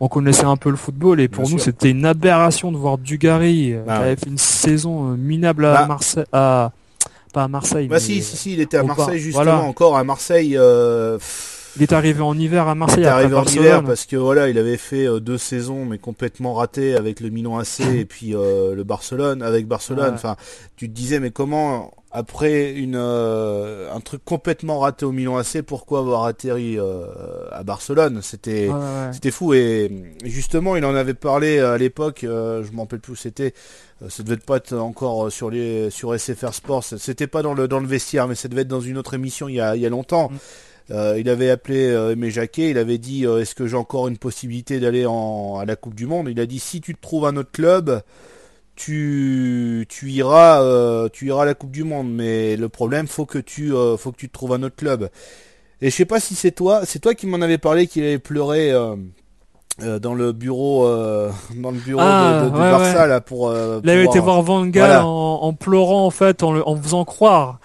[0.00, 3.74] on connaissait un peu le football et pour nous c'était une aberration de voir Dugarry
[3.86, 5.86] bah qui avait fait une saison minable à bah.
[5.86, 6.72] Marseille à
[7.32, 7.88] pas à Marseille.
[7.88, 10.56] Bah si, si, si, il était à Marseille justement encore à Marseille.
[10.56, 11.18] Euh,
[11.76, 13.00] il est arrivé en hiver à Marseille.
[13.00, 15.96] Il est arrivé en hiver parce que voilà, il avait fait euh, deux saisons mais
[15.96, 20.12] complètement ratées avec le Milan AC et puis euh, le Barcelone avec Barcelone.
[20.14, 20.36] Enfin,
[20.76, 26.00] tu te disais mais comment après une un truc complètement raté au Milan AC, pourquoi
[26.00, 26.78] avoir atterri
[27.50, 28.20] à Barcelone?
[28.20, 28.68] C'était
[29.12, 29.90] c'était fou et
[30.26, 32.18] justement il en avait parlé à l'époque.
[32.22, 33.54] je m'en rappelle plus où c'était
[34.08, 36.84] ça devait pas être encore euh, sur les sur SFR Sports.
[36.84, 39.48] C'était pas dans le dans le vestiaire, mais ça devait être dans une autre émission
[39.48, 40.30] il y a, il y a longtemps.
[40.30, 40.36] Mm.
[40.90, 44.18] Euh, il avait appelé euh, Aimé Jacquet, il avait dit est-ce que j'ai encore une
[44.18, 46.28] possibilité d'aller à la Coupe du Monde?
[46.28, 48.02] Il a dit si tu te trouves un autre club,
[48.74, 53.38] tu tu iras tu iras à la Coupe du Monde, mais le problème faut que
[53.38, 55.08] tu faut que tu te trouves un autre club.
[55.80, 58.18] Et je sais pas si c'est toi, c'est toi qui m'en avais parlé qu'il avait
[58.18, 58.72] pleuré
[59.80, 63.88] euh, dans le bureau euh, dans le bureau de, ah, Barça là pour euh, il
[63.88, 67.58] avait été voir Van Gaal en, pleurant en fait en, en faisant croire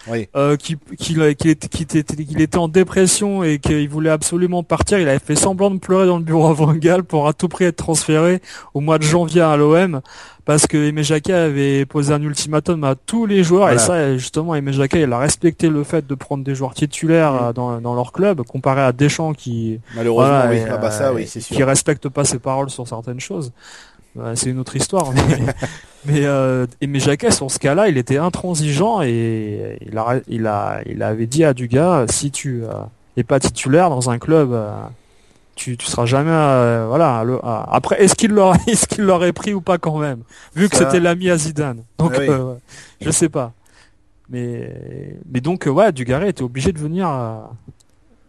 [0.58, 5.00] qu'il qu'il était, était en dépression et qu'il voulait absolument partir.
[5.00, 7.50] Il avait fait semblant de pleurer dans le bureau à Van Gaal pour à tout
[7.50, 8.42] prix être transféré
[8.74, 10.02] au mois de janvier à l'OM
[10.48, 14.56] parce que Aimé Jacquet avait posé un ultimatum à tous les joueurs et ça justement
[14.56, 17.54] Aimé Jacquet il a respecté le fait de prendre des joueurs titulaires mm.
[17.54, 21.42] dans, dans, leur club comparé à Deschamps qui malheureusement oui, ah bah ça, oui c'est
[21.42, 21.54] sûr.
[21.54, 23.52] qui respecte pas ses paroles sur certaines choses
[24.36, 25.12] c'est une autre histoire
[26.06, 30.80] mais, euh, Aimé Jacquet sur ce cas-là il était intransigeant et il a il a
[30.86, 32.70] il avait dit à Dugas si tu euh,
[33.18, 34.72] es pas titulaire dans un club euh,
[35.58, 37.26] tu, tu seras jamais euh, voilà
[37.70, 40.22] après est-ce qu'il l'aurait est-ce qu'il l'aurait pris ou pas quand même?
[40.56, 42.56] Vu que c'était l'ami à Zidane donc ah euh,
[43.02, 43.54] je sais pas
[44.30, 47.10] mais mais donc euh, ouais Dugarry était obligé de venir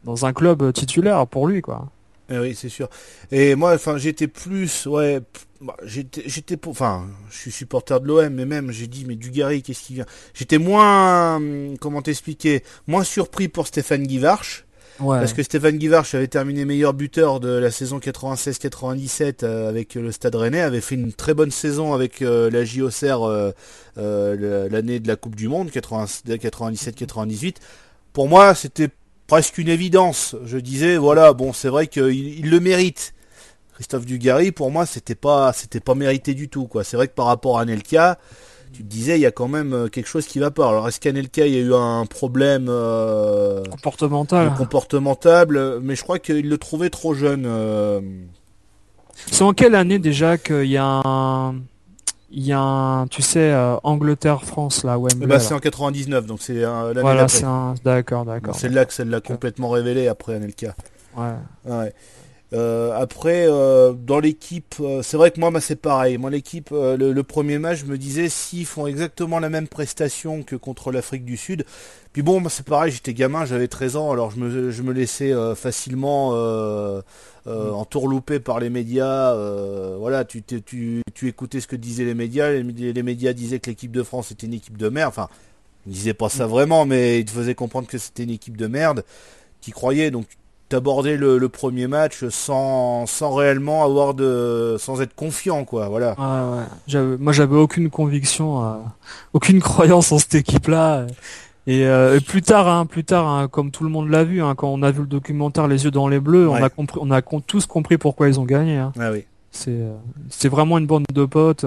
[0.04, 1.86] dans un club titulaire pour lui quoi.
[2.30, 2.90] Eh oui, c'est sûr.
[3.30, 5.20] Et moi, enfin, j'étais plus, ouais,
[5.62, 9.16] bah, j'étais, j'étais pour, enfin, je suis supporter de l'OM, mais même, j'ai dit, mais
[9.16, 10.04] Dugarry, qu'est-ce qui vient?
[10.34, 14.66] J'étais moins, hum, comment t'expliquer, moins surpris pour Stéphane Guivarch.
[14.98, 20.10] Parce que Stéphane Guivarch avait terminé meilleur buteur de la saison 96-97 euh, avec le
[20.10, 23.52] Stade Rennais, avait fait une très bonne saison avec euh, la JOCR
[23.96, 27.56] euh, l'année de la Coupe du Monde 97-98.
[28.12, 28.88] Pour moi, c'était
[29.28, 30.34] presque une évidence.
[30.44, 33.14] Je disais, voilà, bon, c'est vrai qu'il le mérite.
[33.74, 36.68] Christophe Dugarry, pour moi, c'était pas, c'était pas mérité du tout.
[36.82, 38.18] C'est vrai que par rapport à Nelka,
[38.72, 40.68] tu te disais, il y a quand même euh, quelque chose qui va pas.
[40.68, 46.18] Alors, est-ce qu'Anelka, il y a eu un problème euh, comportemental, comportemental, mais je crois
[46.18, 47.44] qu'il le trouvait trop jeune.
[47.46, 48.00] Euh.
[49.30, 51.56] C'est en quelle année déjà qu'il y a un
[52.30, 55.26] il y a un, tu sais, euh, Angleterre-France là, Wembley.
[55.26, 58.54] Bah, c'est en 99, donc c'est l'année Voilà, c'est un, d'accord, d'accord.
[58.54, 60.74] C'est là que ça l'a complètement révélé après Anelka.
[61.16, 61.32] Ouais.
[61.64, 61.94] ouais.
[62.54, 66.16] Euh, après, euh, dans l'équipe, euh, c'est vrai que moi, bah, c'est pareil.
[66.16, 70.56] Moi, l'équipe, le, premier match, je me disais s'ils font exactement la même prestation que
[70.56, 71.64] contre l'Afrique du Sud.
[72.12, 74.92] Puis bon, bah, c'est pareil, j'étais gamin, j'avais 13 ans, alors je me, je me
[74.92, 77.02] laissais facilement mm.
[77.46, 79.34] entourlouper par les médias.
[79.96, 82.50] voilà, tu, tu, tu, écoutais ce que disaient les médias.
[82.50, 85.10] Les, médias disaient que l'équipe de France était une équipe de merde.
[85.10, 85.28] Enfin,
[85.86, 86.50] ils disaient pas ça mm.
[86.50, 89.04] vraiment, mais ils te faisaient comprendre que c'était une équipe de merde.
[89.60, 90.26] Qui croyais, donc
[90.70, 96.14] d'aborder le, le, premier match sans, sans réellement avoir de sans être confiant quoi voilà.
[96.18, 98.74] Moi j'avais aucune conviction euh,
[99.32, 101.06] aucune croyance en cette équipe là
[101.66, 104.54] et, euh, plus tard hein, plus tard hein, comme tout le monde l'a vu hein,
[104.54, 107.10] quand on a vu le documentaire les yeux dans les bleus on a compris on
[107.10, 109.24] a tous compris pourquoi ils ont gagné ah oui.
[109.50, 109.94] C'est euh,
[110.28, 111.64] c'est vraiment une bande de potes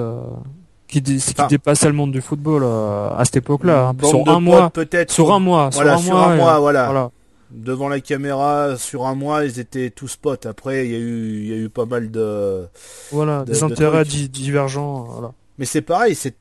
[0.88, 3.94] qui, qui dépassait le monde du football à cette époque-là.
[4.04, 5.10] Sur, un mois, peut-être.
[5.10, 5.70] Sur un mois.
[5.72, 7.12] Voilà, sur un mois, voilà
[7.52, 10.46] devant la caméra sur un mois ils étaient tous potes.
[10.46, 12.68] Après il y a eu il y a eu pas mal de
[13.12, 15.34] voilà des intérêts divergents voilà.
[15.58, 16.36] Mais c'est pareil c'est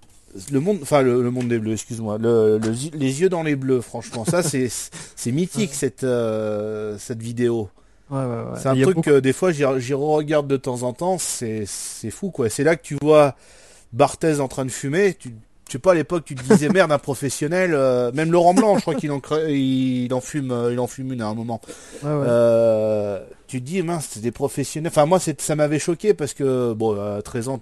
[0.53, 2.19] le monde enfin le, monde des bleus excuse-moi.
[2.19, 4.25] Le, les yeux dans les bleus franchement.
[4.25, 4.69] Ça c'est
[5.17, 7.69] c'est mythique cette euh, cette vidéo.
[8.11, 8.59] Ouais, ouais, ouais.
[8.61, 11.19] c'est un truc que des fois j'y regarde de temps en temps.
[11.19, 12.49] C'est c'est fou quoi.
[12.49, 13.35] C'est là que tu vois
[13.93, 15.15] Barthez en train de fumer.
[15.15, 15.35] Tu
[15.71, 18.77] je sais pas à l'époque tu te disais merde un professionnel euh, même Laurent Blanc
[18.77, 21.61] je crois qu'il en il en fume euh, il en fume une à un moment.
[22.05, 26.73] Euh, tu te dis mince c'est des professionnels enfin moi ça m'avait choqué parce que
[26.73, 27.61] bon à 13 ans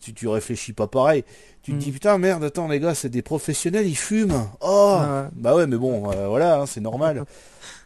[0.00, 1.22] tu, tu réfléchis pas pareil.
[1.62, 1.92] Tu te dis mm.
[1.92, 4.48] putain merde attends les gars c'est des professionnels ils fument.
[4.60, 4.98] Oh
[5.34, 7.24] bah ouais mais bon voilà hein, c'est normal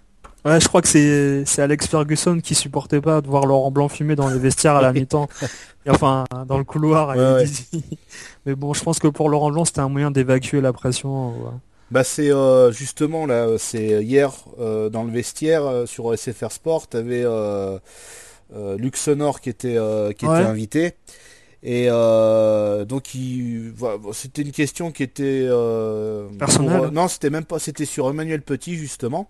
[0.46, 3.88] Ouais, je crois que c'est c'est Alex Ferguson qui supportait pas de voir Laurent Blanc
[3.88, 5.28] fumer dans les vestiaires à la mi-temps.
[5.88, 7.16] enfin, dans le couloir.
[8.46, 11.34] Mais bon, je pense que pour Laurent Blanc, c'était un moyen d'évacuer la pression.
[11.90, 16.88] Bah c'est euh, justement là, c'est hier euh, dans le vestiaire euh, sur SFR Sport,
[16.88, 17.78] t'avais euh,
[18.76, 19.78] Luxonor qui était
[20.16, 20.94] qui était invité.
[21.62, 23.72] Et donc il,
[24.12, 25.48] c'était une question qui était
[26.38, 26.90] personnelle.
[26.92, 29.28] non, c'était même pas, c'était sur Emmanuel Petit justement.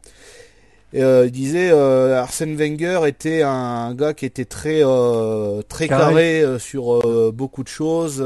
[0.96, 6.44] Euh, il disait euh, Arsène Wenger était un gars qui était très euh, très carré,
[6.58, 8.24] sur beaucoup de choses.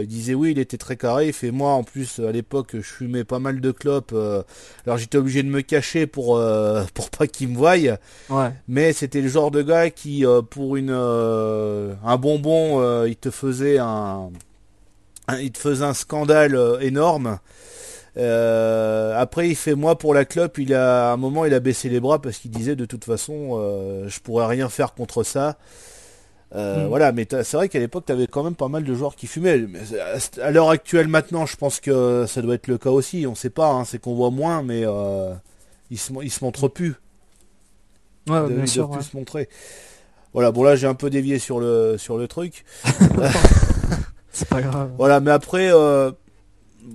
[0.00, 1.28] il disait oui, il était très carré.
[1.28, 4.14] Il fait moi en plus à l'époque je fumais pas mal de clopes.
[4.86, 6.40] alors j'étais obligé de me cacher pour
[6.94, 7.72] pour pas qu'il me voie.
[7.72, 8.52] Ouais.
[8.68, 14.30] Mais c'était le genre de gars qui pour une un bonbon il te faisait un,
[15.28, 17.38] un, il te faisait un scandale énorme.
[18.18, 20.58] Euh, après, il fait moi pour la clope.
[20.58, 23.04] Il a à un moment, il a baissé les bras parce qu'il disait de toute
[23.04, 25.56] façon, euh, je pourrais rien faire contre ça.
[26.54, 26.88] Euh, mm.
[26.88, 29.26] Voilà, mais c'est vrai qu'à l'époque, tu avais quand même pas mal de joueurs qui
[29.26, 29.64] fumaient.
[30.42, 33.26] à l'heure actuelle, maintenant, je pense que ça doit être le cas aussi.
[33.26, 34.84] On sait pas, hein, c'est qu'on voit moins, mais
[35.90, 36.94] ils se, ils se montrent plus.
[38.28, 39.48] Ouais, bien sûr, plus se montrer.
[40.34, 42.64] Voilà, bon là, j'ai un peu dévié sur le sur le truc.
[44.32, 44.92] c'est pas grave.
[44.96, 45.70] Voilà, mais après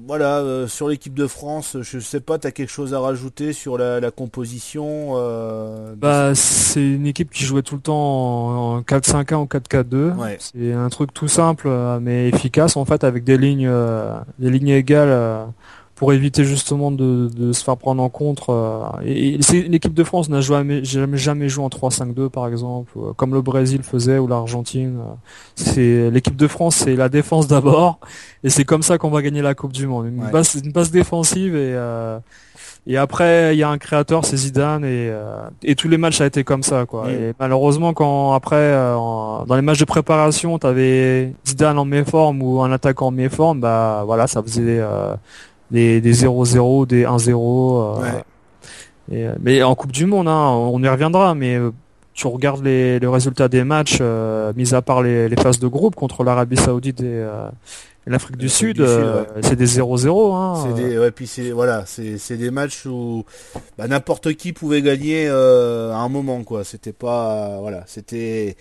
[0.06, 3.54] voilà, euh, sur l'équipe de France, je sais pas, tu as quelque chose à rajouter
[3.54, 9.36] sur la, composition euh, Bah, c'est une équipe qui jouait tout le temps en, 4-5-1
[9.36, 10.38] ou 4-4-2.
[10.40, 13.72] C'est un truc tout simple euh, mais efficace en fait avec des lignes,
[14.40, 15.48] des lignes égales
[15.98, 18.52] pour éviter justement de, de, se faire prendre en contre.
[18.52, 23.14] Euh, et, l'équipe de France n'a jamais, jamais, jamais joué en 3-5-2 par exemple, euh,
[23.14, 25.00] comme le Brésil faisait ou l'Argentine.
[25.00, 25.14] Euh.
[25.56, 28.00] C'est l'équipe de France, c'est la défense d'abord,
[28.44, 30.06] et c'est comme ça qu'on va gagner la Coupe du Monde.
[30.06, 31.76] Une, base, une base défensive et
[32.90, 35.12] et après il y a un créateur, c'est Zidane et
[35.64, 37.12] et tous les matchs a été comme ça quoi.
[37.12, 42.72] Et malheureusement quand après dans les matchs de préparation, t'avais Zidane en méforme ou un
[42.72, 44.82] attaquant en méforme, bah voilà ça faisait
[45.72, 48.02] des 0-0, des 1-0.
[49.12, 51.58] Euh, mais en Coupe du Monde, hein, on y reviendra, mais
[52.14, 54.02] tu regardes les, le résultat des matchs,
[54.56, 57.24] mis à part les, phases de groupe contre l'Arabie Saoudite et,
[58.08, 60.34] l'Afrique du Sud, euh, c'est des 0-0.
[60.34, 60.64] Hein.
[60.64, 63.26] C'est des, ouais, puis c'est voilà, c'est des matchs où
[63.78, 66.64] bah, n'importe qui pouvait gagner euh, à un moment, quoi.
[66.64, 68.56] C'était pas, voilà, c'était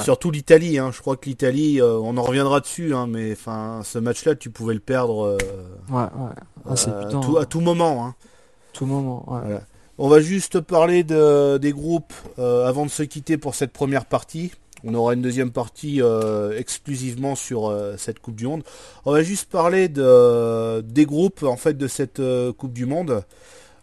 [0.00, 0.78] surtout l'Italie.
[0.78, 0.90] Hein.
[0.92, 4.50] Je crois que l'Italie, euh, on en reviendra dessus, hein, mais enfin, ce match-là, tu
[4.50, 5.38] pouvais le perdre.
[5.92, 6.10] Ah,
[7.10, 8.06] tout, à tout moment.
[8.06, 8.14] Hein.
[8.72, 9.26] Tout moment.
[9.98, 14.52] On va juste parler de, des groupes avant de se quitter pour cette première partie.
[14.84, 18.62] On aura une deuxième partie euh, exclusivement sur euh, cette Coupe du Monde.
[19.04, 23.22] On va juste parler de, des groupes en fait de cette euh, Coupe du Monde.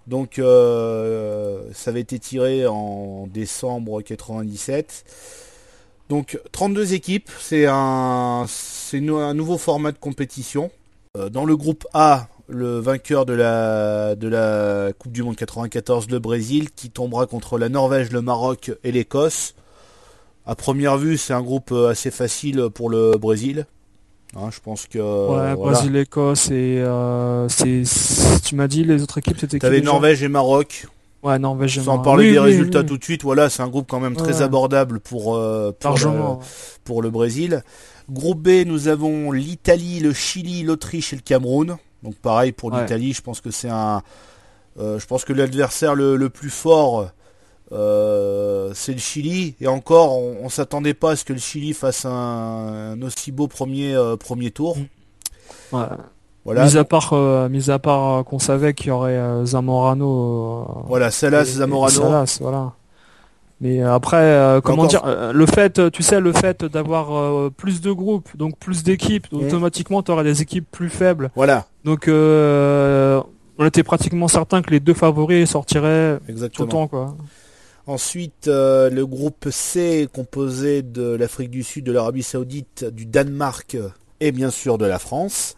[0.07, 5.03] Donc ça avait été tiré en décembre 97.
[6.07, 8.45] Donc 32 équipes, c'est un,
[8.93, 10.71] nouveau format de compétition.
[11.29, 16.19] dans le groupe A, le vainqueur de la, de la Coupe du Monde 94, le
[16.19, 19.55] Brésil, qui tombera contre la Norvège, le Maroc et l'Écosse.
[20.47, 23.65] À première vue, c'est un groupe euh, assez facile pour le Brésil.
[24.33, 24.97] Hein, je pense que.
[24.97, 27.83] Ouais, Brésil, Écosse et euh, c'est.
[28.45, 29.59] Tu m'as dit les autres équipes c'était.
[29.59, 30.87] T'avais Norvège et Maroc.
[31.21, 33.99] Ouais, Norvège et Sans parler des résultats tout de suite, voilà, c'est un groupe quand
[33.99, 36.11] même très abordable pour euh, pour, le,
[36.85, 37.61] pour le Brésil.
[38.09, 41.75] Groupe B, nous avons l'Italie, le Chili, l'Autriche et le Cameroun.
[42.03, 44.01] Donc pareil pour l'Italie, je pense que c'est un.
[44.77, 47.09] je pense que l'adversaire le, le, plus fort
[47.73, 51.73] euh, c'est le Chili et encore on, on s'attendait pas à ce que le Chili
[51.73, 54.77] fasse un, aussi beau premier euh, premier tour.
[55.73, 55.81] Ouais.
[56.45, 56.63] Voilà.
[56.63, 60.85] Mis à part, euh, mis à part qu'on savait qu'il y aurait Zamorano.
[60.87, 61.89] voilà, Salas, Zamorano.
[61.89, 62.71] Salas, voilà.
[63.59, 65.01] Mais après, comment dire,
[65.33, 69.45] le fait, tu sais, le fait d'avoir plus de groupes, donc plus d'équipes, mmh.
[69.45, 71.31] automatiquement, tu auras des équipes plus faibles.
[71.35, 71.65] Voilà.
[71.83, 76.55] Donc, on était pratiquement certain que les deux favoris sortiraient Exactement.
[76.55, 77.15] tout le temps, quoi.
[77.87, 83.77] Ensuite, euh, le groupe C composé de l'Afrique du Sud, de l'Arabie Saoudite, du Danemark
[84.19, 85.55] et bien sûr de la France.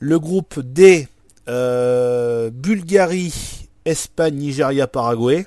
[0.00, 1.06] Le groupe D,
[1.48, 5.46] euh, Bulgarie, Espagne, Nigeria, Paraguay.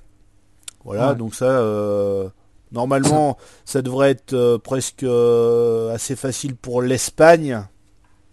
[0.85, 2.29] Voilà, donc ça, euh,
[2.71, 7.61] normalement, ça devrait être presque assez facile pour l'Espagne.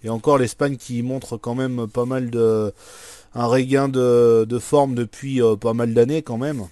[0.05, 2.73] Et encore l'Espagne qui montre quand même pas mal de
[3.35, 6.69] un regain de, de forme depuis pas mal d'années quand même.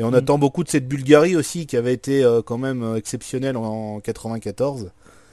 [0.00, 2.96] Et on attend beaucoup de cette Bulgarie aussi, qui avait été euh, quand même euh,
[2.96, 4.90] exceptionnelle en, 94.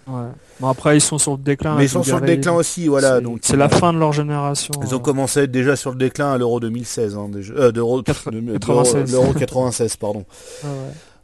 [0.08, 0.14] Ouais.
[0.60, 1.78] Bon après ils sont sur le déclin.
[1.78, 3.22] Mais ils sont sur le déclin aussi, voilà.
[3.22, 4.74] Donc c'est la euh, fin de leur génération.
[4.84, 8.04] Ils ont commencé à être déjà sur le déclin à l'Euro 2016, hein, déjà, l'Euro
[8.04, 10.26] 96, pardon.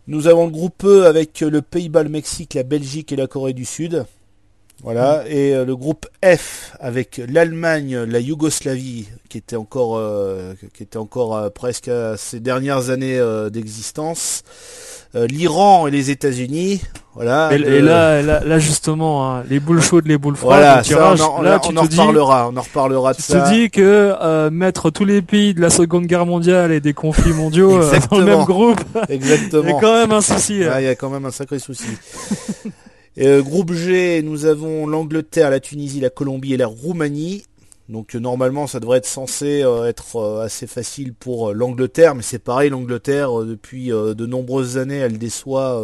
[0.07, 3.53] Nous avons le groupe E avec le Pays-Bas, le Mexique, la Belgique et la Corée
[3.53, 4.05] du Sud.
[4.81, 10.83] Voilà, et euh, le groupe F avec l'Allemagne, la Yougoslavie, qui était encore, euh, qui
[10.83, 14.43] était encore euh, presque à ses dernières années d'existence,
[15.13, 16.81] l'Iran et les États-Unis.
[17.15, 17.53] Voilà.
[17.53, 21.59] Et, là, là, justement, hein, les boules chaudes, les boules froides, voilà, on en, là,
[21.59, 23.39] tu en reparlera, on en reparlera de ça.
[23.39, 26.93] Tu te dis que mettre tous les pays de la Seconde Guerre mondiale et des
[26.93, 27.79] conflits mondiaux
[28.11, 29.63] dans le même groupe, Exactement.
[29.63, 30.63] il y a quand même un souci.
[30.65, 30.79] Hein.
[30.79, 31.87] Il y a quand même un sacré souci.
[33.19, 37.43] Euh, groupe G, nous avons l'Angleterre, la Tunisie, la Colombie et la Roumanie.
[37.87, 42.39] Donc euh, normalement ça devrait être censé euh, être assez facile pour l'Angleterre, mais c'est
[42.39, 45.79] pareil, l'Angleterre depuis de nombreuses années elle déçoit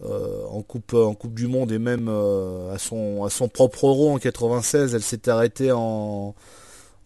[0.00, 4.18] en coupe en coupe du monde et même à son à son propre euro en
[4.18, 6.34] 96, elle s'est arrêtée en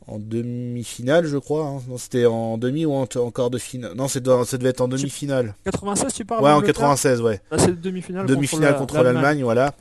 [0.09, 1.67] en demi-finale, je crois.
[1.67, 1.83] Hein.
[1.89, 3.93] Non, c'était en demi ou en, quart de finale.
[3.95, 5.55] Non, ça devait être en demi-finale.
[5.65, 7.41] 96, tu parles Ouais, en 96, ouais.
[7.51, 8.27] Là, c'est demi-finale.
[8.27, 9.75] Demi-finale contre, l'Allemagne, voilà.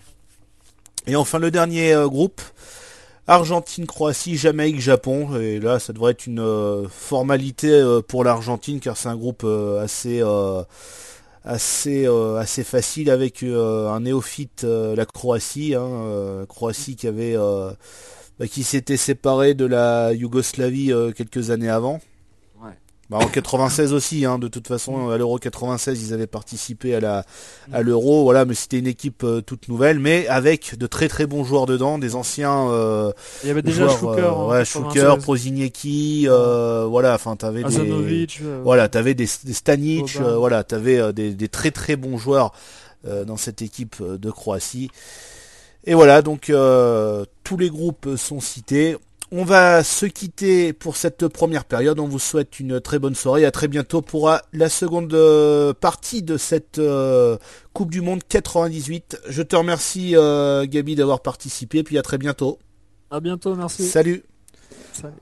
[1.08, 2.42] Et enfin, le dernier euh, groupe.
[3.30, 5.38] Argentine, Croatie, Jamaïque, Japon.
[5.40, 9.46] Et là, ça devrait être une euh, formalité euh, pour l'Argentine, car c'est un groupe
[9.82, 10.22] assez
[11.46, 12.06] assez
[12.38, 15.76] assez facile avec un néophyte, la Croatie.
[15.76, 17.38] Hein, Croatie qui avait
[18.40, 22.00] bah, qui s'était séparé de la Yougoslavie euh, quelques années avant.
[23.10, 27.00] Bah, en 96 aussi, hein, de toute façon, à l'Euro 96, ils avaient participé à
[27.00, 27.24] la
[27.72, 31.26] à l'Euro, voilà, mais c'était une équipe euh, toute nouvelle, mais avec de très très
[31.26, 32.70] bons joueurs dedans, des anciens.
[32.70, 33.14] Euh,
[33.44, 38.28] Il y avait déjà joueurs, ouais, Schuker, Proziniecki, voilà, enfin t'avais des,
[38.62, 42.52] voilà, t'avais des, des Stanic, voilà, t'avais des, des très très bons joueurs
[43.06, 44.92] dans cette équipe de Croatie.
[45.90, 48.98] Et voilà, donc euh, tous les groupes sont cités.
[49.32, 51.98] On va se quitter pour cette première période.
[52.00, 53.46] On vous souhaite une très bonne soirée.
[53.46, 56.82] À très bientôt pour euh, la seconde euh, partie de cette
[57.74, 59.22] Coupe du Monde 98.
[59.30, 61.84] Je te remercie, Gabi, d'avoir participé.
[61.84, 62.60] Puis à très bientôt.
[63.10, 63.88] À bientôt, merci.
[63.88, 64.24] Salut.
[64.92, 65.14] Salut.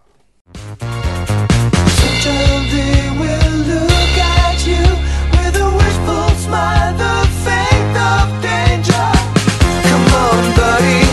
[10.75, 11.04] Maria.